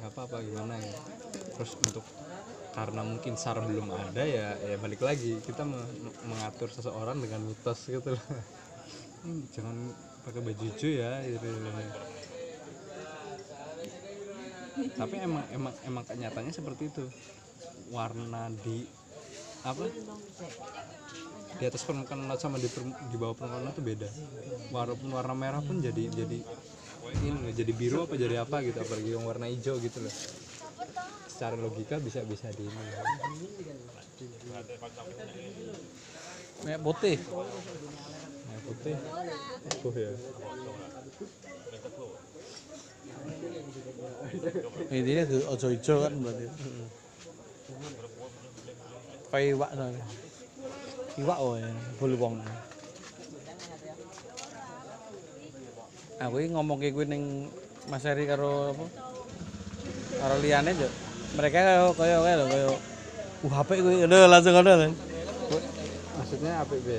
[0.00, 0.92] apa apa gimana ya.
[1.56, 2.04] Terus untuk
[2.70, 5.36] karena mungkin SAR belum ada ya ya balik lagi.
[5.44, 8.24] Kita me- mengatur seseorang dengan mitos gitu loh.
[9.20, 9.76] "Hmm, jangan
[10.24, 11.48] pakai baju hijau ya gitu.
[14.96, 17.04] tapi emang emang emang kenyataannya seperti itu.
[17.92, 18.86] Warna di
[19.60, 19.84] apa?
[21.60, 24.08] Di atas permukaan laut sama di, per- di bawah permukaan laut itu beda.
[24.72, 26.38] Walaupun warna merah pun jadi jadi
[27.20, 30.14] ini jadi biru apa jadi apa gitu apalagi yang warna hijau gitu loh.
[31.28, 32.84] Secara logika bisa bisa di ini.
[36.64, 37.16] Mek putih.
[38.64, 38.94] Putih.
[39.84, 40.12] Oh ya.
[44.90, 46.46] Intinya ojo ijo kan berarti
[49.30, 50.04] kayak iwak soalnya
[51.18, 52.34] iwak oh ya bulu wong.
[56.20, 57.48] Aku ini ngomong kayak gue neng
[57.88, 58.84] Mas Eri karo apa?
[60.20, 60.88] Karo liane jo
[61.38, 62.68] mereka kayak kayak kayak lho kayak
[63.40, 64.92] uh HP gue udah langsung kan
[66.20, 66.98] maksudnya apa be?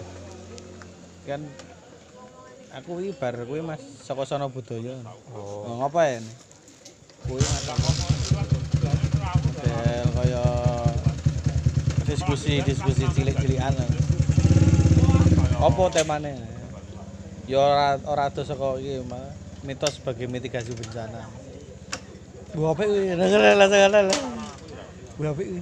[1.29, 1.41] Kan
[2.71, 4.95] aku ini bar gue mas saka sono budaya
[5.35, 6.23] oh oh, ngapain
[7.27, 7.65] gue mas
[9.61, 10.70] Del kaya
[12.11, 13.71] diskusi diskusi cilik-cilikan.
[15.61, 16.35] Apa temanya
[17.47, 18.99] ya ora ora ada saka iki
[19.63, 21.23] mitos sebagai mitigasi bencana.
[22.51, 23.15] Bu apik kuwi?
[25.15, 25.61] Bu apik kuwi?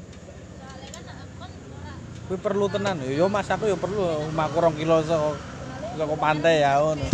[2.25, 2.97] Kuwi perlu tenan.
[3.05, 5.38] Yo mas aku yo perlu omahku 2 kilo saka
[5.93, 7.05] saka pantai ya ngono.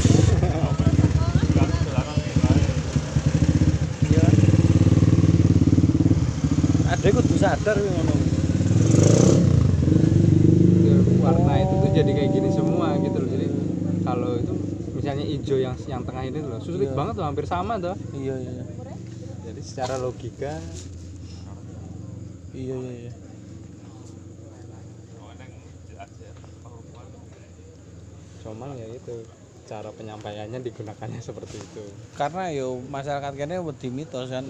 [6.86, 8.25] Ada kudu sadar ngono
[11.96, 13.30] jadi kayak gini semua gitu loh.
[13.32, 13.48] Jadi
[14.04, 14.54] kalau itu
[14.94, 16.98] misalnya hijau yang yang tengah ini loh sulit Iya.
[16.98, 17.96] banget tuh hampir sama tuh.
[18.12, 18.64] Iya iya
[19.46, 20.58] jadi secara logika
[22.52, 23.14] iya iya iya.
[28.44, 29.16] Cuman ya itu
[29.66, 31.84] cara penyampaiannya digunakannya seperti itu.
[32.14, 34.46] Karena yo masyarakat kene wedi mitos kan.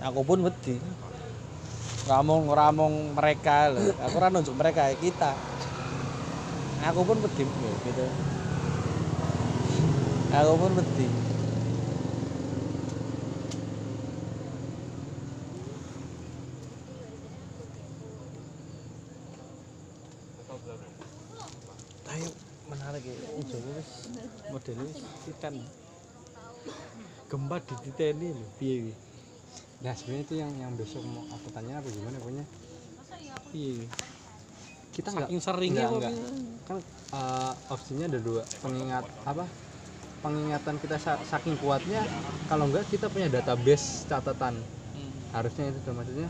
[0.00, 0.80] Aku pun wedi.
[2.08, 5.36] Ramong ramong mereka lho aku ora nunjuk mereka kita
[6.78, 8.06] aku pun wedi yo, gitu.
[10.30, 11.06] Aku pun wedi.
[22.08, 22.28] Ayo
[22.68, 23.16] menarik ya
[23.76, 23.90] wis
[24.48, 24.98] model wis
[25.36, 25.54] ikan
[27.28, 28.96] gempa di titeni lho piye
[29.84, 32.44] nah sebenarnya itu yang yang besok mau aku tanya apa gimana pokoknya?
[33.52, 33.84] Piye
[34.98, 36.14] kita nggak saking seringnya nggak,
[36.66, 36.76] kan
[37.14, 38.42] eh, opsinya ada dua.
[38.58, 39.46] Pengingat apa?
[40.18, 42.02] Pengingatan kita sa- saking kuatnya
[42.50, 44.58] kalau enggak kita punya database catatan.
[45.30, 46.26] Harusnya itu maksudnya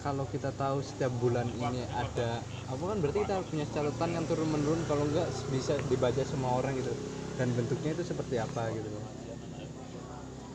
[0.00, 4.48] kalau kita tahu setiap bulan ini ada apa kan berarti kita punya catatan yang turun
[4.54, 6.94] menurun kalau enggak bisa dibaca semua orang gitu.
[7.34, 8.86] Dan bentuknya itu seperti apa gitu.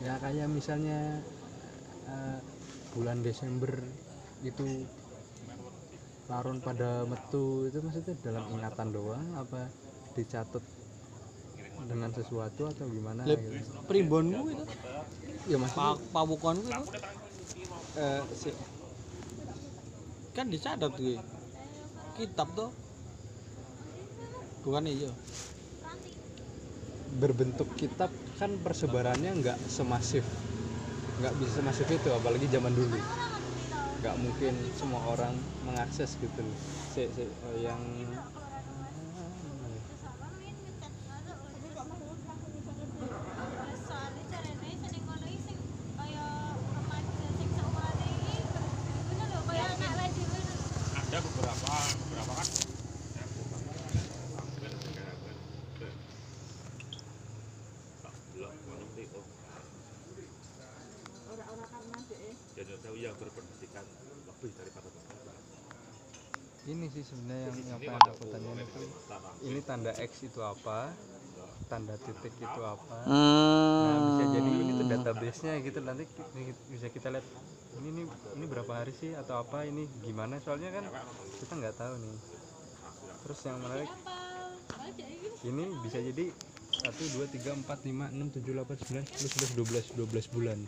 [0.00, 1.20] Ya kayak misalnya
[2.08, 2.38] eh,
[2.96, 3.76] bulan Desember
[4.40, 4.64] itu
[6.26, 9.70] larun pada metu itu maksudnya dalam ingatan doang apa
[10.18, 10.64] dicatat
[11.86, 13.70] dengan sesuatu atau gimana Lep, gitu?
[13.86, 14.64] primbonmu itu?
[15.46, 16.72] Ya maksudnya pa itu?
[17.96, 18.50] Eh, si
[20.34, 21.16] kan dicatat gue
[22.16, 22.70] kitab tuh.
[24.66, 25.12] Bukan iya.
[27.22, 28.10] Berbentuk kitab
[28.40, 30.26] kan persebarannya nggak semasif.
[31.22, 32.98] Nggak bisa semasif itu apalagi zaman dulu.
[34.02, 35.32] Nggak mungkin semua orang
[35.66, 36.58] mengakses gitu loh.
[36.94, 37.82] Si, si, oh, yang
[51.16, 52.48] ada beberapa beberapa kan?
[62.56, 62.72] Jadi
[63.16, 63.84] berpendidikan
[64.28, 65.36] lebih daripada bapak
[66.66, 68.80] ini sih sebenarnya yang, yang pengen ada aku tanyain itu.
[69.46, 70.90] ini tanda X itu apa?
[71.70, 72.98] Tanda titik itu apa?
[73.06, 73.82] Hmm.
[73.86, 75.78] nah bisa jadi ini tuh database nya gitu.
[75.82, 76.04] Nanti
[76.70, 77.26] bisa kita lihat
[77.78, 79.62] ini ini ini berapa hari sih atau apa?
[79.62, 80.42] Ini gimana?
[80.42, 80.84] Soalnya kan
[81.38, 82.18] kita nggak tahu nih.
[83.26, 83.90] Terus yang menarik
[85.46, 86.26] ini bisa jadi
[86.76, 90.58] 1, 2, 3, 4, 5, 6, 7, 8, 9, 10, 11, 12, 12 bulan.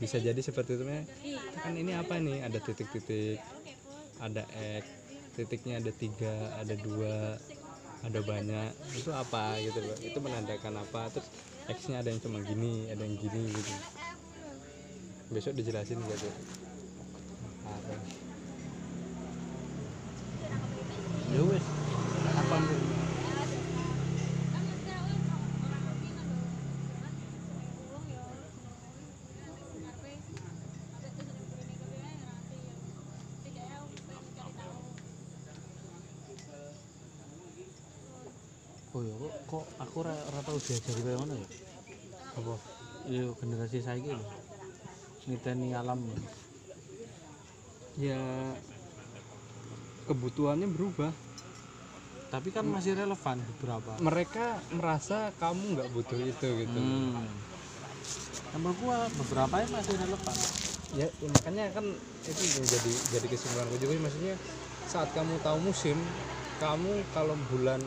[0.00, 0.84] Bisa jadi seperti itu.
[1.60, 2.44] Kan ini apa nih?
[2.44, 3.40] Ada titik-titik
[4.20, 4.48] ada
[4.80, 5.05] X
[5.36, 7.36] titiknya ada tiga ada dua
[8.02, 8.72] ada banyak.
[8.96, 11.12] Itu apa gitu loh itu menandakan apa?
[11.12, 11.28] Terus
[11.68, 13.74] X nya ada yang cuma gini ada yang gini gitu.
[15.30, 16.28] Besok dijelasin gitu
[21.36, 21.66] ya wes
[22.32, 22.56] apa
[38.96, 39.98] oh ya kok, kok aku
[40.56, 41.48] tau diajari kaya ngono ya?
[42.40, 42.54] Apa?
[43.12, 44.24] Ya generasi saiki lho.
[45.28, 46.00] Niteni alam
[48.00, 48.16] ya
[50.08, 51.12] kebutuhannya berubah.
[52.32, 54.00] Tapi kan masih relevan beberapa.
[54.00, 56.80] Mereka merasa kamu nggak butuh itu gitu.
[56.80, 57.28] Hmm.
[58.56, 60.36] menurut gua beberapa yang masih relevan.
[60.96, 61.84] Ya, ya makanya kan
[62.24, 63.92] itu jadi jadi kesimpulanku juga.
[64.08, 64.34] Maksudnya
[64.88, 66.00] saat kamu tahu musim
[66.56, 67.84] kamu kalau bulan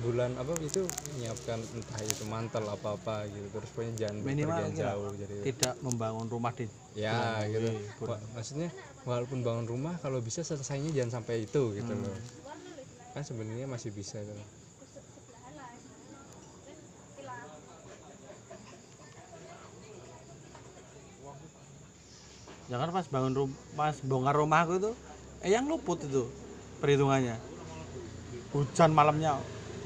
[0.00, 4.72] bulan apa itu menyiapkan entah itu mantel apa apa gitu terus pokoknya jangan Minimal bepergian
[4.72, 6.64] kira- jauh jadi tidak membangun rumah di
[6.96, 7.68] ya gitu.
[7.68, 8.68] Mei, Wa- maksudnya
[9.04, 12.16] walaupun bangun rumah kalau bisa selesainya jangan sampai itu gitu loh.
[13.12, 14.40] Kan sebenarnya masih bisa gitu.
[22.70, 24.90] jangan pas bangun rumah pas bongkar rumahku itu
[25.44, 26.24] eh yang luput itu
[26.80, 27.36] perhitungannya.
[28.56, 29.36] Hujan malamnya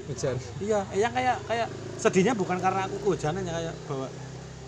[0.05, 0.37] hujan.
[0.61, 4.09] Iya eh yang kayak kayak sedihnya bukan karena aku kehujanan ya kayak bahwa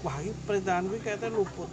[0.06, 1.70] wah ini perhitungan gue kayaknya luput.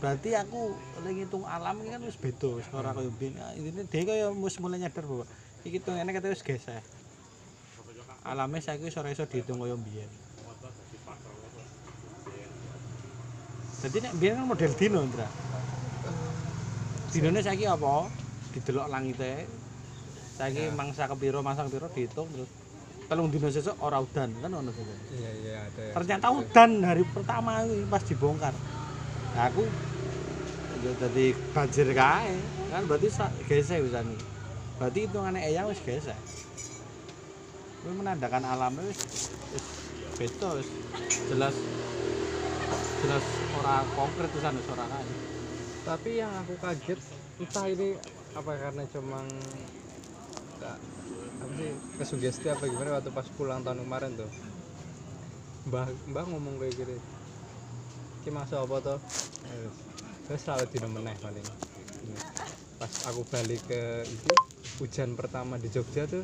[0.00, 2.48] Berarti aku lagi ngitung alam ini kan wis beda
[2.96, 5.28] koyo biyen Ah, intine dia kaya wis mulai nyadar bahwa
[5.60, 6.80] iki hitungane kata wis geseh
[8.24, 10.08] alamnya saya ora iso dihitung kaya biyen
[13.80, 15.28] jadi nek biyen kan model dino Ndra.
[17.10, 18.12] Dinone saiki apa?
[18.52, 19.48] Didelok langite
[20.40, 22.48] saiki mangsa kepiro mangsa kepiro dihitung terus
[23.10, 25.80] telung dino sesuk ora udan kan ono gitu iya iya ada.
[25.82, 28.54] Ya ternyata udan hari pertama itu pas dibongkar.
[29.34, 29.66] Nah, aku
[30.80, 32.34] ya jadi banjir kae
[32.72, 33.12] kan berarti
[33.50, 34.20] gesek bisa nih
[34.80, 36.16] berarti hitungannya eyang wis gesek.
[37.84, 39.00] Itu menandakan alamnya wis
[39.52, 39.66] wis
[40.16, 40.68] beda wis
[41.28, 41.56] jelas
[43.04, 43.24] jelas
[43.60, 45.14] ora konkret tuh sana ora kae.
[45.84, 47.00] Tapi yang aku kaget
[47.42, 47.98] entah ini
[48.38, 49.18] apa karena cuma
[50.60, 50.76] nggak
[51.40, 54.30] apa sih kesugesti apa gimana waktu pas pulang tahun kemarin tuh?
[55.72, 56.96] Mbah mbah ngomong kayak gini.
[58.20, 58.98] Ki masuk apa tuh
[60.28, 62.20] terus selalu tidak meneh paling Ini.
[62.78, 64.32] pas aku balik ke itu
[64.78, 66.22] hujan pertama di Jogja tuh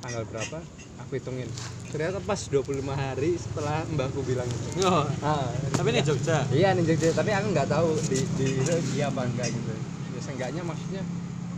[0.00, 0.60] tanggal berapa?
[1.04, 1.48] Aku hitungin.
[1.90, 6.44] Ternyata pas 25 hari setelah mbahku bilang itu oh, ah, tapi ini Jogja?
[6.52, 9.72] Iya nih Jogja, tapi aku nggak tahu di di itu iya apa enggak gitu.
[10.14, 11.02] Ya seenggaknya maksudnya,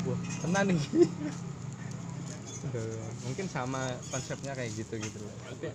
[0.07, 0.79] wah kena nih.
[3.27, 5.35] Mungkin sama konsepnya kayak gitu gitu loh.
[5.51, 5.67] Tapi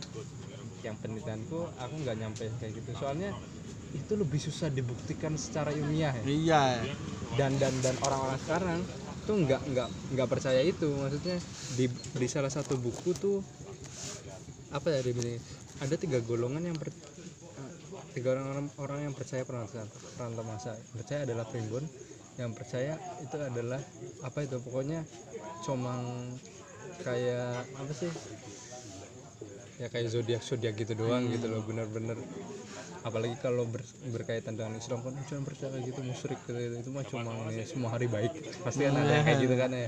[0.85, 2.89] yang penelitianku aku nggak nyampe kayak gitu.
[2.95, 3.35] Soalnya
[3.95, 6.23] itu lebih susah dibuktikan secara ilmiah ya.
[6.27, 6.63] iya
[7.35, 8.79] Dan dan dan orang-orang sekarang
[9.27, 10.87] tuh nggak nggak nggak percaya itu.
[10.87, 11.37] Maksudnya
[11.75, 13.39] di di salah satu buku tuh
[14.71, 15.39] apa ya dia
[15.79, 16.91] ada tiga golongan yang per,
[18.11, 21.85] tiga orang orang yang percaya perantau perantau masa percaya adalah primbon
[22.37, 23.81] yang percaya itu adalah
[24.25, 25.05] apa itu pokoknya
[25.65, 26.33] comang
[27.01, 28.11] kayak apa sih?
[29.77, 32.17] Ya kayak zodiak zodiak gitu doang gitu loh bener-bener.
[33.05, 36.75] Apalagi kalau ber- berkaitan dengan Islam kan jangan percaya gitu musyrik gitu, gitu.
[36.81, 38.33] itu mah cuma ini semua hari baik.
[38.65, 39.87] Pasti kan ada kayak gitu kan ya.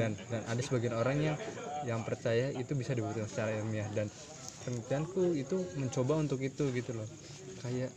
[0.00, 1.36] Dan dan ada sebagian orang yang
[1.84, 3.86] yang percaya itu bisa dibuktikan secara ilmiah.
[3.92, 4.08] Dan
[4.64, 7.08] penelitianku itu mencoba untuk itu gitu loh.
[7.60, 7.92] Kayak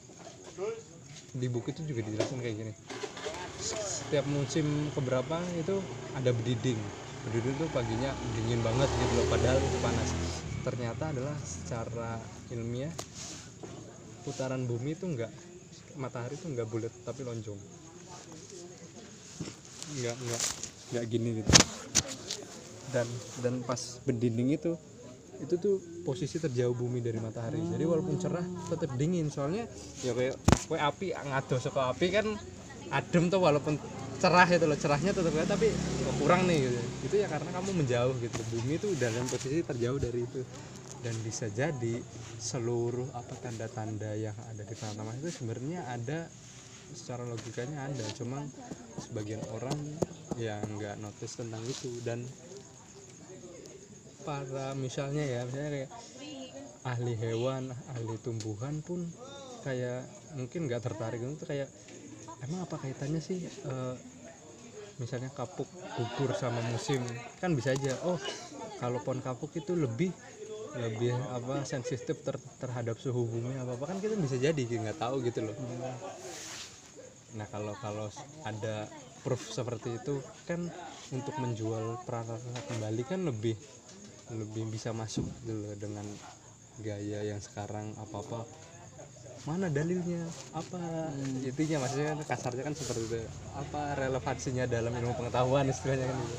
[1.33, 2.73] di buku itu juga dijelasin kayak gini.
[3.63, 5.81] Setiap musim keberapa itu
[6.13, 6.79] ada bediding
[7.27, 10.09] bediding itu paginya dingin banget gitu loh padahal itu panas.
[10.63, 12.19] Ternyata adalah secara
[12.51, 12.91] ilmiah
[14.23, 15.31] putaran bumi itu enggak
[15.99, 17.59] matahari itu enggak bulat tapi lonjong.
[19.99, 20.41] Enggak enggak
[20.91, 21.51] enggak gini gitu.
[22.89, 23.07] Dan
[23.43, 24.73] dan pas berdinding itu
[25.39, 27.63] itu tuh posisi terjauh bumi dari matahari.
[27.63, 29.31] Jadi walaupun cerah tetap dingin.
[29.31, 29.67] Soalnya
[30.03, 30.35] ya kayak
[30.67, 32.27] kayak api ngado saka api kan
[32.91, 33.79] adem tuh walaupun
[34.19, 36.79] cerah itu loh cerahnya tetap ada tapi kok kurang nih gitu.
[37.07, 38.39] Itu ya karena kamu menjauh gitu.
[38.51, 40.41] Bumi itu dalam posisi terjauh dari itu.
[40.99, 41.95] Dan bisa jadi
[42.35, 46.27] seluruh apa tanda-tanda yang ada di Mars itu sebenarnya ada
[46.91, 48.05] secara logikanya ada.
[48.19, 48.43] Cuma
[48.99, 49.79] sebagian orang
[50.35, 51.87] yang nggak notice tentang itu.
[52.03, 52.27] Dan
[54.27, 55.91] para misalnya ya misalnya kayak
[56.83, 59.07] ahli hewan ahli tumbuhan pun
[59.63, 60.03] kayak
[60.35, 61.23] mungkin nggak tertarik.
[61.23, 61.71] Itu kayak
[62.43, 63.95] emang apa kaitannya sih eh,
[64.99, 67.01] misalnya kapuk gugur sama musim
[67.39, 68.19] kan bisa aja oh
[68.79, 70.11] kalau pohon kapuk itu lebih
[70.77, 75.01] lebih apa sensitif ter- terhadap suhu bumi apa apa kan kita bisa jadi gitu, nggak
[75.01, 75.55] tahu gitu loh.
[77.37, 78.07] Nah kalau kalau
[78.45, 78.89] ada
[79.25, 80.69] proof seperti itu kan
[81.09, 83.57] untuk menjual peralatan kembali kan lebih
[84.29, 86.05] lebih bisa masuk gitu loh dengan
[86.79, 88.39] gaya yang sekarang apa apa
[89.49, 90.29] mana dalilnya?
[90.53, 90.77] Apa?
[91.41, 93.17] Intinya maksudnya kan kasarnya kan seperti itu.
[93.57, 96.37] Apa relevansinya dalam ilmu pengetahuan istilahnya kan gitu.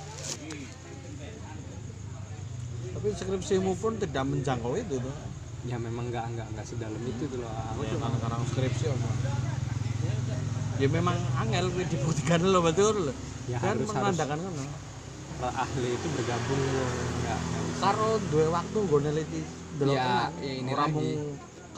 [2.94, 5.14] Tapi skripsimu pun tidak menjangkau itu tuh
[5.60, 9.00] ya memang nggak nggak nggak sedalam itu tuh loh aku ya cuma sekarang skripsi om.
[10.80, 13.12] Ya memang angel dibuktikan lo betul
[13.44, 14.54] Ya, kan harus- menandakan kan
[15.40, 16.88] ahli itu bergabung loh.
[17.20, 17.38] nggak
[17.80, 19.40] karo duwe waktu gue neliti
[19.80, 21.12] Ya, ya ini ora lagi.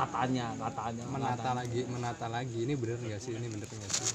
[0.03, 1.05] Katanya katanya.
[1.07, 2.59] Menata lagi menata lagi.
[2.67, 3.33] Ini bener nggak sih?
[3.39, 4.11] Ini bener nggak sih?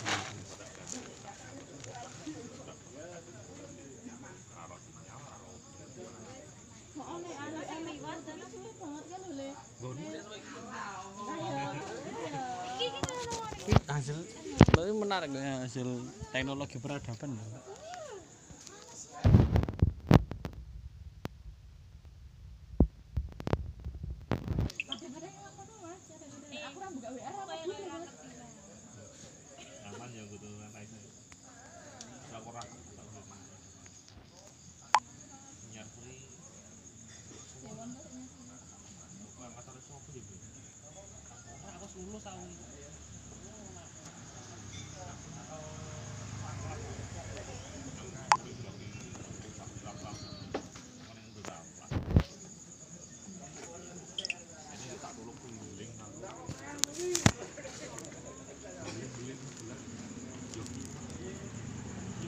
[13.87, 14.19] Hasil
[14.77, 15.89] tapi menarik ya hasil
[16.29, 17.33] teknologi peradaban.
[17.33, 17.41] loh.
[26.67, 27.73] Aku rambut gawe arah apa gitu.
[29.87, 30.97] Aman ya gitu kan aja.
[32.27, 32.69] Ora kurang.
[35.73, 36.27] Nyar free.
[37.65, 37.89] Bukan
[39.57, 40.35] kata reso apa ya, Bu?
[41.65, 42.45] Ora aku lulus aku.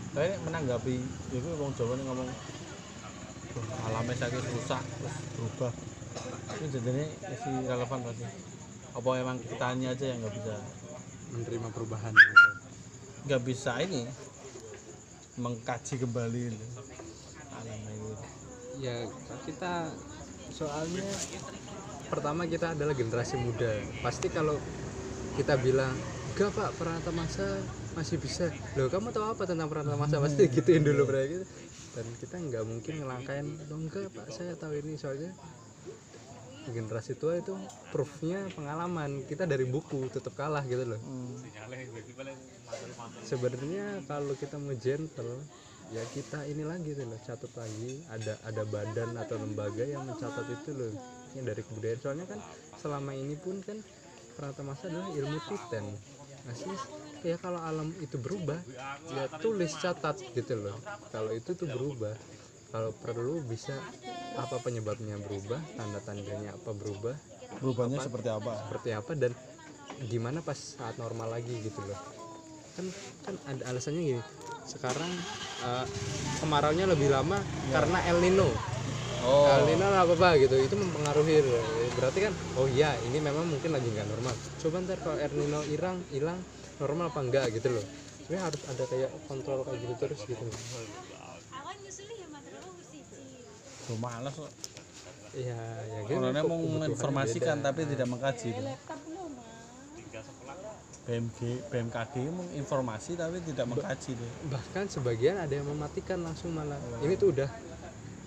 [0.09, 0.97] Saya menanggapi
[1.29, 2.29] itu wong Jawa nih ngomong
[3.53, 5.73] "Duh, alamnya sakit rusak terus berubah.
[6.59, 8.25] Ini jadinya masih relevan pasti.
[8.97, 10.55] Apa emang kitanya aja yang nggak bisa
[11.29, 12.13] menerima perubahan
[13.29, 14.07] nggak bisa ini
[15.37, 16.67] mengkaji kembali ini.
[17.59, 18.13] alamnya itu.
[18.79, 18.95] ya
[19.45, 19.91] kita
[20.49, 21.05] soalnya
[22.07, 23.69] pertama kita adalah generasi muda
[24.01, 24.55] pasti kalau
[25.35, 25.93] kita bilang
[26.33, 27.59] enggak pak peranata masa
[27.99, 28.47] masih bisa.
[28.79, 30.23] Loh kamu tahu apa tentang peranata masa?
[30.23, 31.45] Pasti gituin dulu mereka gitu.
[31.99, 33.47] Dan kita nggak mungkin ngelangkain.
[33.67, 35.35] Loh enggak pak saya tahu ini soalnya.
[36.69, 37.57] Generasi tua itu
[37.91, 39.27] proofnya pengalaman.
[39.27, 41.01] Kita dari buku tetap kalah gitu loh.
[43.27, 45.43] Sebenarnya kalau kita mau gentle
[45.89, 48.05] ya kita ini lagi tuh loh catat lagi.
[48.07, 50.93] Ada ada badan atau lembaga yang mencatat itu loh.
[51.35, 51.99] Yang dari kebudayaan.
[51.99, 52.39] Soalnya kan
[52.79, 53.81] selama ini pun kan
[54.37, 55.85] peranata masa adalah ilmu titen.
[56.47, 56.71] Masih
[57.23, 58.59] ya kalau alam itu berubah
[59.11, 60.75] ya tulis catat gitu loh.
[61.11, 62.15] Kalau itu tuh berubah.
[62.69, 63.73] Kalau perlu bisa
[64.37, 67.17] apa penyebabnya berubah tanda tandanya apa berubah
[67.57, 68.53] Berubahnya seperti apa?
[68.61, 69.31] seperti apa dan
[70.05, 71.97] gimana pas saat normal lagi gitu loh.
[72.77, 72.85] Kan
[73.25, 74.21] kan ada alasannya gini.
[74.69, 75.09] Sekarang
[76.39, 77.41] kemaraunya lebih lama
[77.73, 78.53] karena El Nino.
[79.25, 81.41] Oh, El Nino apa apa gitu itu mempengaruhi.
[81.97, 84.37] Berarti kan oh iya ini memang mungkin lagi nggak normal.
[84.61, 86.37] Coba ntar kalau El Nino hilang hilang
[86.79, 87.85] normal apa enggak gitu loh
[88.23, 90.45] sebenarnya harus ada kayak kontrol kayak gitu terus gitu
[91.89, 92.27] nyusuli ya
[93.97, 94.51] males kok.
[95.33, 97.65] iya ya kan Orangnya mau menginformasikan beda.
[97.73, 98.49] tapi tidak mengkaji.
[98.53, 98.77] mah.
[101.09, 101.39] BMG,
[101.73, 104.31] BMKG menginformasi tapi tidak mengkaji tuh.
[104.53, 107.49] bahkan sebagian ada yang mematikan langsung malah ini tuh udah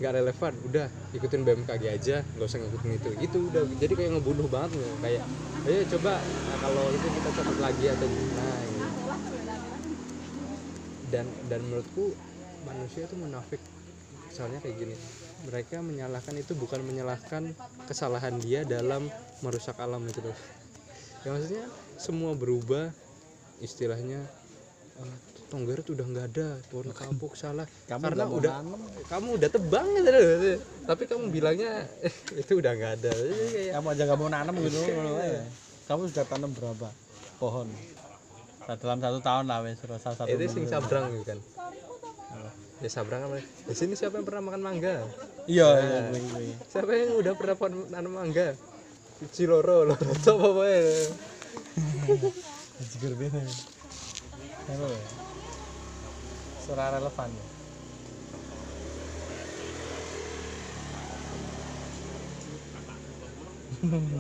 [0.00, 3.10] nggak relevan udah ikutin BMKG aja nggak usah ngikutin itu.
[3.20, 4.92] Itu udah jadi kayak ngebunuh banget loh.
[5.04, 5.22] Kayak
[5.68, 8.88] ayo coba nah, kalau itu kita catat lagi atau nah gitu.
[11.12, 12.16] dan dan menurutku
[12.64, 13.60] manusia itu munafik.
[14.32, 14.96] Soalnya kayak gini
[15.42, 17.50] mereka menyalahkan itu bukan menyalahkan
[17.90, 19.10] kesalahan dia dalam
[19.42, 20.38] merusak alam itu loh.
[21.22, 21.66] Ya maksudnya
[21.98, 22.90] semua berubah
[23.62, 24.22] istilahnya
[24.98, 25.16] eh,
[25.52, 28.52] Tonggar itu udah nggak ada pohon kapuk salah Kamu karena udah
[29.04, 30.52] kamu udah tebang gitu
[30.88, 34.80] tapi kamu bilangnya "Eh, itu udah nggak ada kayak Kamu aja nggak mau nanam gitu.
[34.80, 35.44] aja.
[35.84, 36.88] Kamu sudah tanam berapa
[37.36, 37.68] pohon?
[38.62, 40.24] Nah, dalam satu tahun lah wes satu.
[40.24, 41.38] itu sing sabrang gitu kan
[42.82, 45.06] ya sabrang apa di sini siapa yang pernah makan mangga
[45.42, 46.56] Iya, iya, iya, iya.
[46.66, 47.56] siapa yang udah pernah
[47.90, 48.54] nanam mangga
[49.30, 50.82] Ciloro loh atau apa ya
[52.90, 53.46] Jigur bene.
[54.66, 55.21] Ya?
[56.62, 57.46] Surah relevan ya.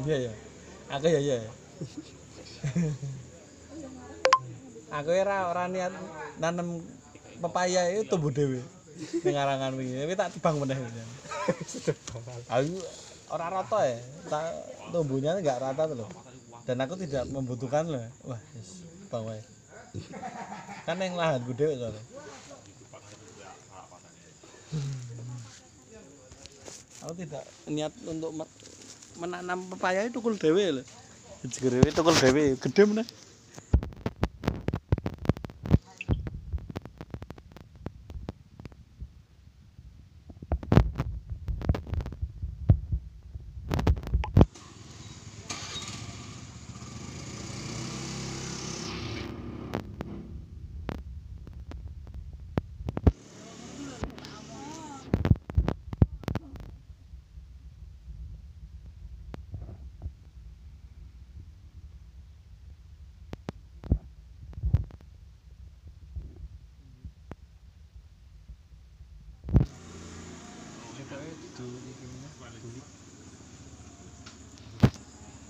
[0.02, 0.32] Iya ya.
[0.98, 1.38] Aku ya ya.
[4.92, 5.94] Aku ora ora niat
[6.42, 6.82] nanam
[7.38, 8.60] pepaya itu tumbuh dhewe.
[9.22, 10.76] Ning arangan wingi, tapi tak tebang meneh.
[12.52, 12.74] Aku
[13.30, 13.98] ora rata ya.
[14.26, 14.44] Tak
[14.90, 16.10] tumbuhnya enggak rata tuh loh.
[16.66, 18.02] Dan aku tidak membutuhkan loh.
[18.26, 19.51] Wah, yes, bang wae.
[20.88, 22.02] Kan yang lahan gede soalnya.
[27.02, 28.54] Aku tidak niat untuk me-
[29.18, 30.86] menanam pepaya itu tukul dewe loh.
[31.42, 33.06] Jegere tukul dewe, gede meneh.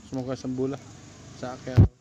[0.09, 0.83] Semoga sembuh lah.
[1.41, 1.92] Sakit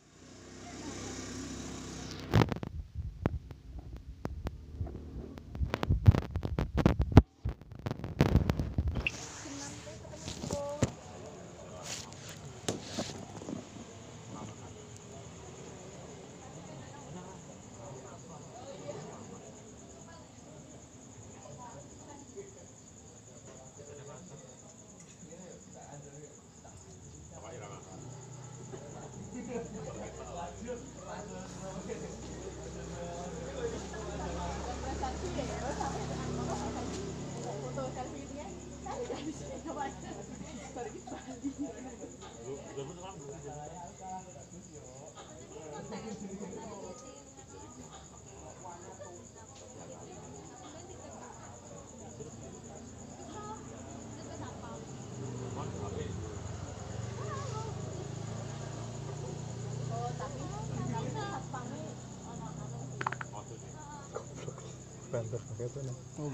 [65.65, 66.29] itu nih oh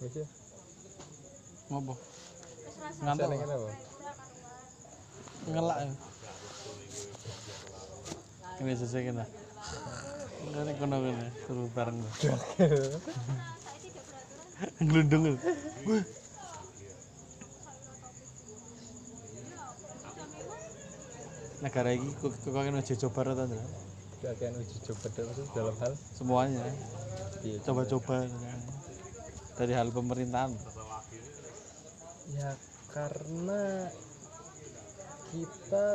[0.00, 0.26] wis ya
[1.70, 1.94] ngopo
[3.00, 3.30] ngantuk
[5.50, 5.88] ngelak ya.
[8.60, 9.24] Ini sesuai kita.
[10.52, 11.16] Ini kono kono
[11.48, 11.96] seru bareng.
[12.12, 12.36] Saya
[14.76, 15.32] tidak
[21.60, 23.44] negara ini kan uji coba rata
[24.20, 25.92] kakean uji coba dalam dalam hal?
[26.12, 26.64] Semuanya.
[27.40, 28.28] Iya coba-coba
[29.56, 30.52] dari hal pemerintahan.
[32.36, 32.50] Ya
[32.92, 33.88] karena
[35.30, 35.86] kita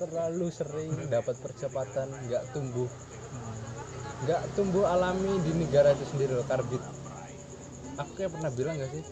[0.00, 2.88] terlalu sering dapat percepatan nggak tumbuh.
[4.24, 6.80] Nggak tumbuh alami di negara itu sendiri loh karbit.
[8.00, 9.04] Aku kayak pernah bilang gak sih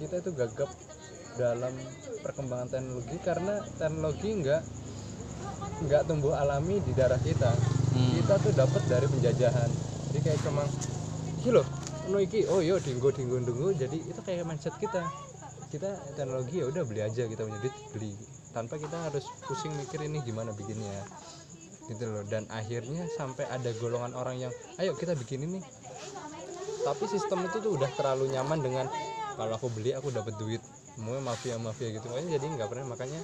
[0.00, 0.70] kita itu gagap
[1.36, 1.74] dalam
[2.24, 4.62] perkembangan teknologi karena teknologi nggak
[5.84, 7.52] nggak tumbuh alami di darah kita
[7.90, 8.22] Hmm.
[8.22, 9.70] kita tuh dapat dari penjajahan.
[10.10, 10.62] Jadi kayak cuma
[11.42, 11.66] iki loh
[12.10, 15.02] no iki oh yo dinggo dinggo dinggo jadi itu kayak mindset kita.
[15.70, 18.12] Kita teknologi ya udah beli aja kita punya duit beli.
[18.50, 21.02] Tanpa kita harus pusing mikir ini gimana bikinnya.
[21.90, 22.22] Gitu loh.
[22.26, 25.58] Dan akhirnya sampai ada golongan orang yang ayo kita bikin ini.
[26.86, 28.86] Tapi sistem itu tuh udah terlalu nyaman dengan
[29.34, 30.62] kalau aku beli aku dapat duit.
[30.94, 32.86] Semuanya mafia mafia gitu makanya jadi nggak pernah.
[32.94, 33.20] Makanya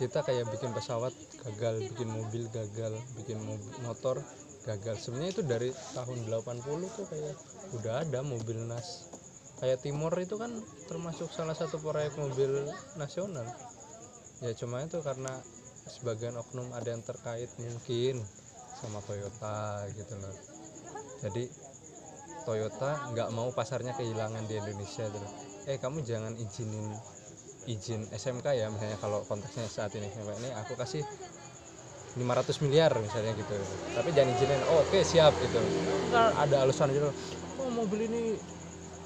[0.00, 1.12] kita kayak bikin pesawat
[1.44, 4.16] gagal bikin mobil gagal bikin mobil, motor
[4.64, 4.96] gagal.
[4.96, 7.36] Sebenarnya itu dari tahun 80 tuh kayak
[7.76, 9.12] udah ada mobil nas.
[9.60, 10.48] Kayak Timor itu kan
[10.88, 12.64] termasuk salah satu proyek mobil
[12.96, 13.44] nasional.
[14.40, 15.36] Ya cuma itu karena
[15.84, 18.24] sebagian oknum ada yang terkait mungkin
[18.80, 20.36] sama Toyota gitu loh.
[21.20, 21.44] Jadi
[22.48, 25.28] Toyota nggak mau pasarnya kehilangan di Indonesia gitu
[25.68, 26.88] eh kamu jangan izinin
[27.68, 31.04] izin SMK ya misalnya kalau konteksnya saat ini SMK ini aku kasih
[32.16, 33.54] 500 miliar misalnya gitu.
[33.94, 35.60] Tapi jangan izinin oh, oke siap gitu.
[36.10, 37.12] Ntar ada alasan gitu
[37.60, 38.22] oh mobil ini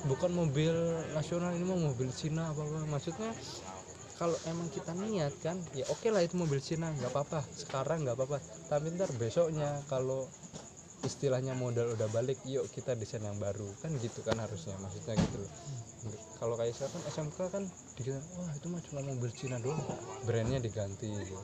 [0.07, 0.73] bukan mobil
[1.17, 3.33] nasional ini mau mobil Cina apa apa maksudnya
[4.15, 7.43] kalau emang kita niat kan ya oke lah itu mobil Cina nggak apa-apa.
[7.51, 8.39] Sekarang nggak apa-apa.
[8.71, 10.31] Tapi ntar besoknya kalau
[11.05, 13.69] istilahnya modal udah balik yuk kita desain yang baru.
[13.79, 15.53] Kan gitu kan harusnya maksudnya gitu loh.
[16.37, 17.63] Kalau kayak saya kan SMK kan
[17.97, 19.81] dikira wah itu mah cuma mobil Cina doang.
[20.25, 21.09] Brandnya diganti.
[21.09, 21.37] Gitu.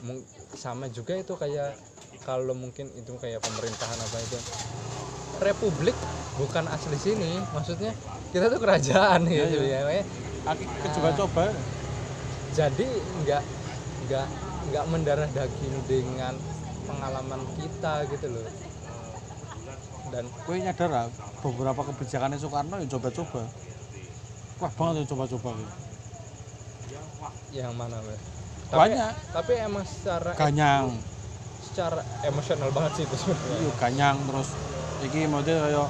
[0.00, 0.24] Mung-
[0.56, 1.76] sama juga itu kayak
[2.24, 4.38] kalau mungkin itu kayak pemerintahan apa itu
[5.40, 5.96] republik
[6.36, 7.92] bukan asli sini maksudnya
[8.32, 9.76] kita tuh kerajaan Iya, gitu iya.
[9.76, 9.80] ya.
[9.84, 10.04] Makanya
[10.40, 10.64] Aki
[10.96, 11.44] coba-coba
[12.50, 12.88] jadi
[13.22, 13.42] nggak
[14.08, 14.26] nggak
[14.72, 16.34] nggak mendarah daging dengan
[16.90, 18.46] pengalaman kita gitu loh.
[20.10, 21.06] Dan gue nyadar lah
[21.38, 23.46] beberapa kebijakannya Soekarno ya coba-coba.
[24.58, 25.74] Wah banget ya coba-coba gitu.
[27.50, 27.98] yang mana
[28.70, 29.12] tapi, banyak.
[29.34, 30.94] tapi emang secara ganyang.
[31.58, 33.56] secara emosional banget sih itu sebenarnya.
[33.58, 34.48] Iya ganyang terus
[35.02, 35.88] iki maksudnya kayak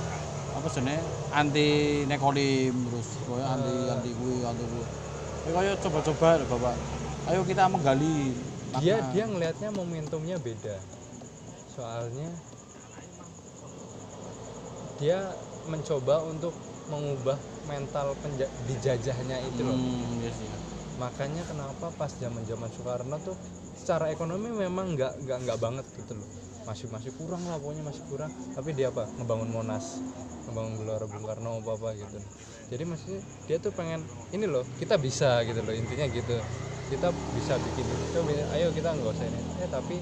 [0.51, 0.83] apa sih
[1.31, 1.69] anti
[2.09, 4.87] nekolim terus kayak anti anti gue anti gue
[5.45, 6.77] ya kayak coba-coba bapak.
[7.29, 8.33] Ayo kita menggali
[8.79, 10.79] dia dia ngelihatnya momentumnya beda.
[11.75, 12.31] Soalnya
[15.03, 15.35] dia
[15.67, 16.55] mencoba untuk
[16.91, 19.75] mengubah mental penja- dijajahnya itu loh.
[19.75, 20.51] Hmm, iya sih.
[20.99, 23.37] Makanya kenapa pas zaman zaman Soekarno tuh
[23.79, 26.29] secara ekonomi memang nggak nggak nggak banget gitu loh.
[26.69, 28.31] Masih masih kurang lah pokoknya masih kurang.
[28.53, 29.09] Tapi dia apa?
[29.17, 30.03] Ngebangun monas
[30.49, 32.19] ngebangun gelora Bung Karno apa apa gitu.
[32.71, 34.03] Jadi maksudnya dia tuh pengen
[34.35, 35.73] ini loh kita bisa gitu loh.
[35.73, 36.37] Intinya gitu
[36.91, 39.41] kita bisa bikin itu Coba, ayo kita nggak usah ini.
[39.63, 39.97] Ya tapi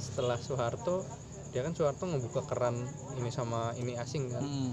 [0.00, 1.04] setelah Soeharto
[1.52, 2.80] dia kan Soeharto ngebuka keran
[3.20, 4.40] ini sama ini asing kan.
[4.42, 4.72] Hmm.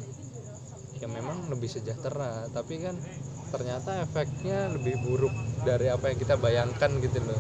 [1.00, 2.92] ya memang lebih sejahtera tapi kan
[3.56, 5.32] ternyata efeknya lebih buruk
[5.64, 7.40] dari apa yang kita bayangkan gitu loh.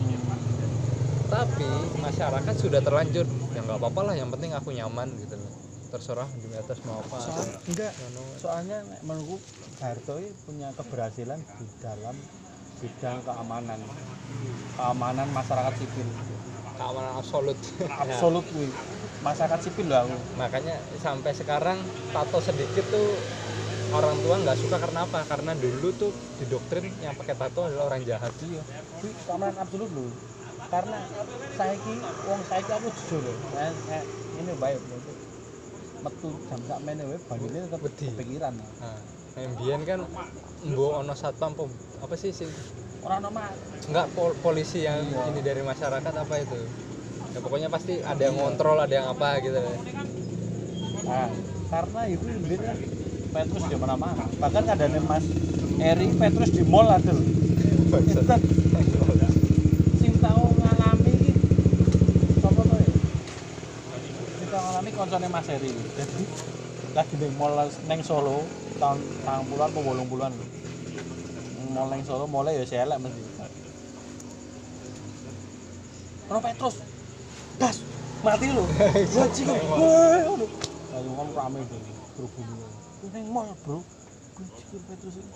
[1.27, 1.67] Tapi
[1.99, 5.51] masyarakat sudah terlanjur ya nggak apa-apa lah yang penting aku nyaman gitu loh.
[5.91, 7.19] Terserah di atas mau apa.
[7.19, 7.91] Soal, enggak
[8.39, 9.37] soalnya nek menurutku
[9.83, 10.15] Harto
[10.47, 12.15] punya keberhasilan di dalam
[12.79, 13.79] bidang keamanan.
[14.79, 16.07] Keamanan masyarakat sipil.
[16.79, 17.57] Keamanan absolut.
[17.87, 18.71] Absolut kuwi
[19.19, 20.15] masyarakat sipil lah aku.
[20.39, 21.77] Makanya sampai sekarang
[22.15, 23.19] tato sedikit tuh
[23.91, 25.27] orang tua nggak suka karena apa?
[25.27, 28.31] Karena dulu tuh didoktrin yang pakai tato adalah orang jahat.
[28.39, 28.63] Iya.
[29.03, 30.11] Kuwi keamanan absolut loh.
[30.69, 30.99] Karena
[31.59, 33.35] saiki wong saiki aku jujur loh.
[34.39, 35.01] Ini baik loh
[35.99, 38.07] metu jam sak mene wae banyune tetep Wedi.
[38.15, 38.55] kepikiran.
[38.55, 39.99] Nah biyen kan
[40.65, 41.53] mbo ono satpam
[41.99, 42.49] apa sih sih?
[42.99, 43.53] Orang nama
[43.87, 45.31] nggak pol- polisi yang Iya.
[45.31, 46.59] ini dari masyarakat apa itu?
[47.29, 49.61] Ya pokoknya pasti ada yang ngontrol ada yang apa gitu
[50.99, 51.25] nah
[51.69, 52.77] karena itu duit kan
[53.29, 55.25] Petrus di mana-mana bahkan ada mas
[55.79, 57.25] Eri Petrus di mall ada loh
[59.97, 61.31] sing tau ngalami iki
[62.37, 62.89] sapa to ya?
[64.37, 65.73] Sing ngalami koncone Mas Eri.
[65.97, 66.21] Jadi
[66.93, 67.57] lagi ning mall
[67.87, 68.45] neng Solo
[68.79, 70.33] tahun tahun puluhan atau bolong puluhan.
[71.69, 73.21] Neng Solo mulai ya selek mesti.
[76.33, 76.75] Ono Petrus.
[77.59, 77.77] Das,
[78.23, 78.63] mati lu.
[79.13, 79.27] Gua
[80.33, 80.45] ono.
[80.95, 81.79] Lalu kan rame tuh
[82.17, 82.71] berhubung.
[83.13, 83.83] Neng mall, Bro.
[84.39, 85.31] Cium Petrus ini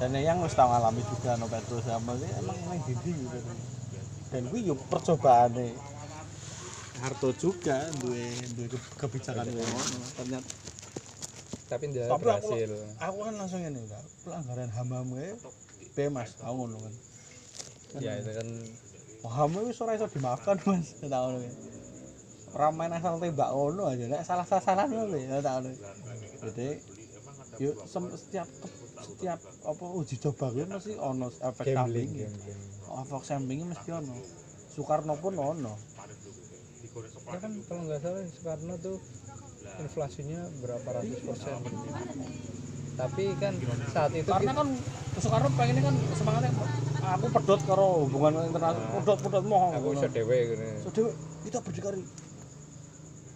[0.00, 3.38] dan yang wis tau ngalami juga no Petrus sama ini emang nang dindi gitu
[4.32, 5.76] dan gue yuk percobaan nih
[7.00, 9.80] Harto juga duwe duwe ke- kebijakan ngono
[10.14, 10.50] ternyata.
[11.66, 12.70] Tapi dia Tapi aku- berhasil.
[12.98, 15.28] aku kan langsung ini enggak pelanggaran HAM HAM gue
[15.92, 16.94] bebas aku ngono kan.
[17.98, 18.48] Ya itu kan
[19.22, 20.86] oh, HAM wis ora iso dimaafkan mas.
[21.00, 21.54] Tak ngono kan.
[22.50, 24.04] Ora main asal tembak ngono aja.
[24.06, 25.70] Nek salah sasaran ngono ya tak ngono.
[26.42, 26.68] Jadi
[27.58, 28.48] yuk sem- setiap
[29.00, 32.08] setiap apa uji coba gue mesti ono efek samping.
[32.90, 34.14] Efek sampingnya mesti ono.
[34.70, 35.74] Soekarno pun ono
[36.98, 38.96] ya kan kalau nggak salah Soekarno tuh
[39.78, 41.56] inflasinya berapa ratus persen.
[42.98, 43.54] Tapi kan
[43.94, 44.68] saat itu karena kan
[45.16, 46.52] Soekarno pengennya kan semangatnya
[47.00, 51.10] aku pedot karo hubungan internasional pedot pedot moh aku bisa dewe gitu so dewe
[51.46, 52.02] kita berdikari.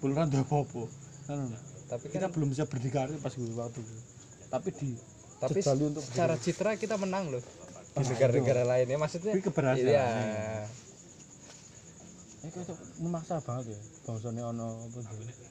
[0.05, 0.85] Belum ada apa-apa.
[1.25, 1.49] Kan,
[1.89, 3.95] tapi kita kan belum bisa berdikari pas gue waktu itu.
[4.53, 4.91] Tapi di
[5.41, 5.61] tapi
[6.01, 7.43] secara citra kita menang loh.
[7.95, 8.99] Di negara-negara lainnya.
[9.01, 9.89] Maksudnya Tapi keberhasilan.
[9.89, 10.09] iya
[12.51, 14.99] kok itu memaksa banget ya bangsane ono apa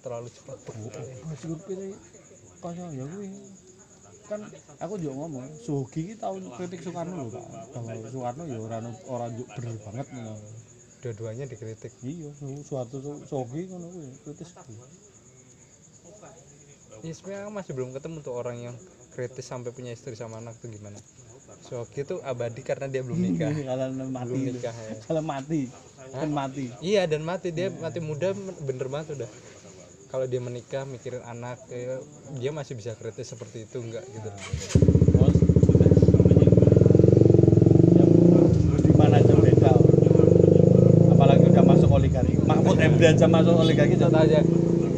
[0.04, 0.58] terlalu cepat
[1.26, 1.94] masih gue pilih
[2.62, 3.28] kaya ya gue
[4.24, 4.40] kan
[4.80, 7.76] aku juga ngomong Sugi ki tau kritik Soekarno lho Pak.
[7.76, 8.80] Bahwa Soekarno ya ora
[9.12, 10.40] ora njuk bener banget ngono.
[11.04, 11.92] Dua-duanya dikritik.
[12.08, 12.32] Iya
[12.64, 14.56] suatu Sugi ngono kuwi kritis.
[14.56, 14.80] Kuwi
[17.04, 18.76] ya sebenarnya aku masih belum ketemu tuh orang yang
[19.12, 20.98] kritis sampai punya istri sama anak tuh gimana
[21.64, 23.50] Soki itu abadi karena dia belum nikah.
[23.64, 24.28] Kalau mati.
[24.28, 24.96] Belum nikah ya.
[25.02, 25.62] Kalau mati.
[26.12, 26.66] Kan mati.
[26.80, 27.50] Iya dan mati.
[27.50, 29.30] Dia mati muda bener banget udah.
[30.08, 31.98] Kalau dia menikah mikirin anak ya,
[32.38, 34.30] dia masih bisa kritis seperti itu enggak gitu.
[35.10, 35.36] Terus
[39.42, 39.72] beda
[41.10, 42.36] apalagi udah masuk oligarki.
[42.44, 44.40] Mahfud MD aja masuk oligarki contoh aja.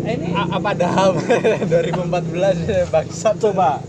[0.05, 1.09] Ini A- apa ada hal?
[1.72, 3.36] 2014 ya bangsat.
[3.39, 3.82] Coba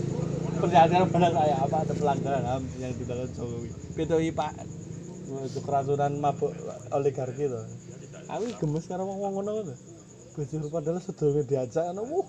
[0.57, 4.53] pernyataan pada saya apa ada pelanggaran HAM yang dilakukan Jokowi PTI Pak.
[5.27, 6.55] Itu kerasunan mabuk
[6.95, 7.67] oligarki tuh
[8.31, 9.77] aku gemes karo wong wong ngono tuh
[10.35, 12.27] bujur padahal sedulur diajak ana wuh.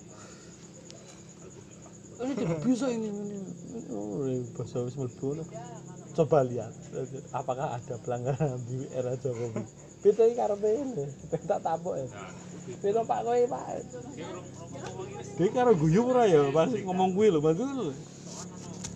[2.19, 3.39] Ini tidak bisa ini ini
[3.95, 4.27] oh
[4.59, 5.47] bahasa wis mlebu
[6.19, 6.75] coba lihat
[7.31, 9.63] apakah ada pelanggaran di era Jokowi?
[10.03, 11.07] PTI karepe ini
[11.47, 12.07] tak tapuk ya.
[12.83, 13.67] Piro Pak kowe Pak.
[15.39, 17.95] Dia karo guyu ora ya pas ngomong kuwi lho bantu lho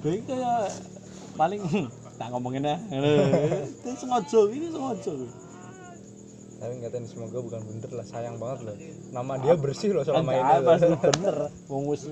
[0.02, 0.52] dia kaya
[1.38, 1.62] paling
[2.18, 2.76] tak ngomongin ya
[3.82, 5.12] dia sengaja ini sengaja.
[6.62, 8.76] Tapi nggak tahu semoga bukan bener lah sayang banget loh.
[9.10, 10.62] Nama dia bersih loh selama ini loh.
[10.66, 11.36] pasti bener.
[11.66, 12.06] Wong wis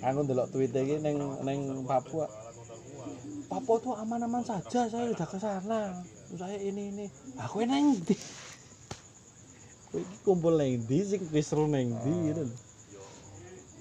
[0.00, 2.28] aku ndelok tweet iki ning ning Papua.
[3.48, 6.04] Papua tuh aman-aman saja saya udah ke sana.
[6.36, 7.06] Saya ini ini.
[7.40, 8.16] Aku neng iki
[10.22, 12.69] kumpul neng ndi sing kisru neng ndi gitu lho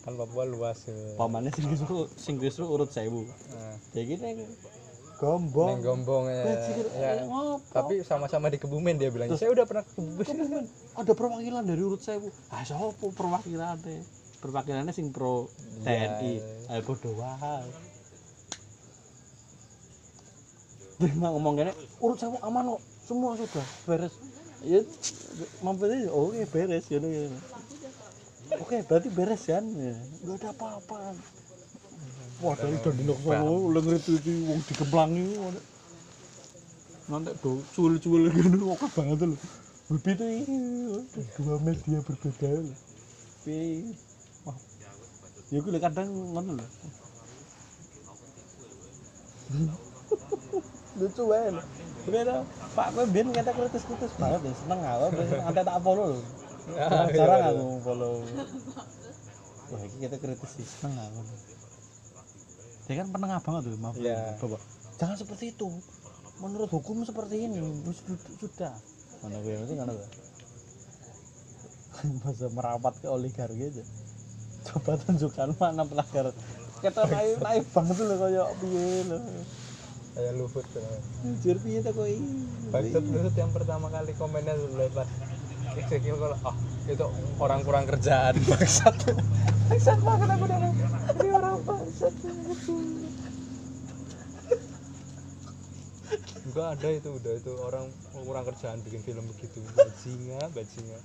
[0.04, 0.96] kan Papua luas ya.
[1.20, 4.38] pamane sing kisru sing kisru urut 1000 Nah, jadi neng
[5.20, 6.44] gombong Neng Gombong ya.
[6.96, 7.12] Ya.
[7.28, 7.60] ngopo?
[7.76, 9.28] Tapi sama-sama di Kebumen dia bilang.
[9.36, 10.24] Saya udah pernah ke Kebumen.
[10.24, 10.64] Kebumen
[10.96, 14.04] ada perwakilan dari urut saya bu ah siapa perwakilannya
[14.40, 15.52] perwakilannya sing pro
[15.84, 16.34] TNI
[16.72, 17.12] ayo bodoh
[21.00, 21.72] dia mah ngomong gini
[22.04, 24.14] urut saya aman kok semua sudah beres
[24.64, 24.84] ya
[25.64, 27.32] mampirnya oke beres ya ya.
[28.62, 29.66] Oke berarti beres kan?
[29.66, 29.96] Ya.
[30.24, 30.98] Nggak ada apa-apa.
[32.40, 35.28] Wah dari di solo udah ngerti wong dikemplangi.
[37.10, 39.42] Nanti do cuil-cuil gini oke banget loh
[39.90, 41.02] itu iya,
[41.42, 42.78] dua media berbeda loh.
[43.42, 43.90] Tapi
[44.46, 44.54] wah,
[45.50, 46.70] ya gue kadang ngono loh.
[51.02, 51.66] Lucu banget.
[52.06, 52.46] Beda
[52.78, 55.10] Pak gue biar kata kritis-kritis banget ya seneng aku.
[55.42, 56.22] Nanti tak follow loh.
[56.70, 58.14] Ah, Jarang iya, aku follow.
[59.70, 61.22] Wah ini kita kritis sih aku.
[62.90, 64.34] Dia kan penengah banget tuh maaf Iya.
[64.38, 64.62] bapak.
[64.98, 65.68] Jangan seperti itu.
[66.40, 67.60] Menurut hukum seperti ini
[68.40, 68.74] sudah.
[69.22, 70.10] Mana gue yang penting mana gue?
[72.24, 73.84] Masa merapat ke oligarki aja.
[74.66, 76.32] Coba tunjukkan mana pelanggar.
[76.80, 79.22] Kita naik naik banget tuh loh kayak piye loh.
[80.16, 80.66] Kayak Luhut.
[80.72, 80.82] tuh.
[81.24, 81.94] Anjir piye kok
[82.72, 85.10] Bangsat Luhut yang pertama kali komennya dulu pas
[85.78, 86.56] Ezekiel kalau ah
[86.90, 87.08] itu
[87.38, 88.96] orang kurang kerjaan bangsat.
[89.70, 92.14] Bangsat banget aku udah ini orang bangsat.
[96.50, 97.86] Enggak ada itu udah itu orang
[98.26, 99.62] kurang kerjaan bikin film begitu.
[99.78, 101.02] Bajingan, bajingan.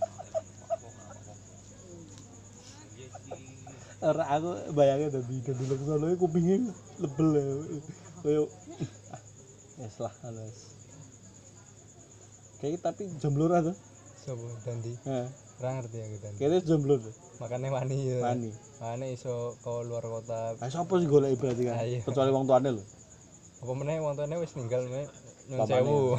[4.05, 7.45] Ora aku bayangin tadi dan dulu sana aku pingin lebel ya.
[9.81, 10.77] Wes lah halus.
[12.61, 13.77] Kayak tapi ra tuh.
[14.25, 14.93] Sopo Dandi?
[15.05, 15.29] Heeh.
[15.61, 16.27] Ora ngerti ya kita.
[16.41, 17.15] Kayaknya jomblo tuh.
[17.45, 18.19] Makanya wani ya.
[18.25, 18.51] Wani.
[18.81, 20.57] Makanya iso ke luar kota.
[20.65, 21.77] Ah sapa sih golek berarti kan?
[21.77, 21.85] Ah.
[21.85, 22.85] Kecuali wong tuane lho.
[23.61, 25.07] Apa meneh wong tuane wis ninggal meneh
[25.53, 26.17] nyun sewu.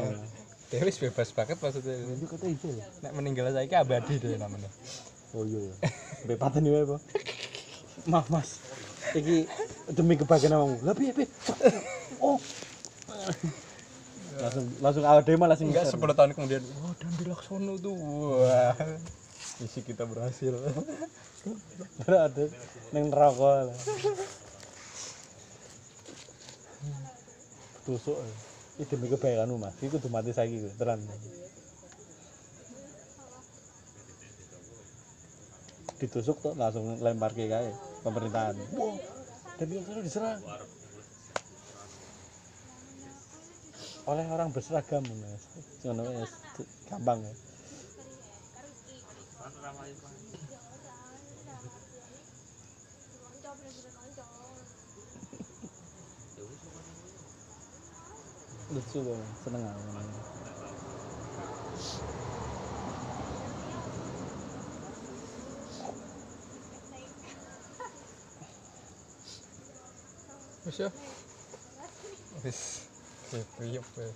[0.74, 1.94] Dia wis bebas banget maksudnya.
[1.94, 2.84] Itu kata iso ya.
[3.06, 4.66] Nek meninggal saiki abadi deh namanya.
[5.30, 5.74] Oh iya ya.
[6.26, 7.00] Mbek paten wae, Pak.
[8.10, 8.58] Maaf, Mas.
[9.14, 9.46] Iki
[9.94, 10.82] demi kebahagiaan awakmu.
[10.82, 11.30] Lah piye, piye?
[12.18, 12.38] Oh.
[14.40, 15.90] Langsung langsung awal demo langsung Enggak.
[15.90, 17.94] 10 tahun kemudian, wah Dandi Laksono tuh.
[18.42, 18.74] Wah.
[19.62, 20.50] Misi kita berhasil.
[22.02, 22.44] Baru ada
[22.90, 23.70] neng rokok.
[27.84, 28.18] Tusuk.
[28.74, 29.78] Ini demi kebaikanmu mas.
[29.78, 30.98] Ini kudu mati saiki kuwi, tenan.
[36.02, 37.70] Ditusuk tuh langsung lempar ke kae
[38.02, 38.58] pemerintahan.
[38.74, 38.98] Wah,
[39.62, 40.42] dan kan diserang.
[44.04, 45.48] Oleh orang berseragam mas.
[45.80, 46.28] Ngono ya
[46.92, 47.34] gampang ya.
[58.74, 59.82] Lucu banget, seneng aku.
[70.64, 70.90] Wis ya.
[72.44, 72.83] Wis.
[73.34, 74.14] Siap, siap.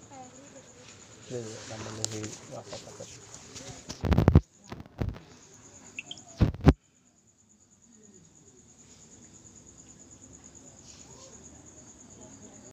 [1.26, 2.22] Jadi, namanya si
[2.54, 3.27] wakaf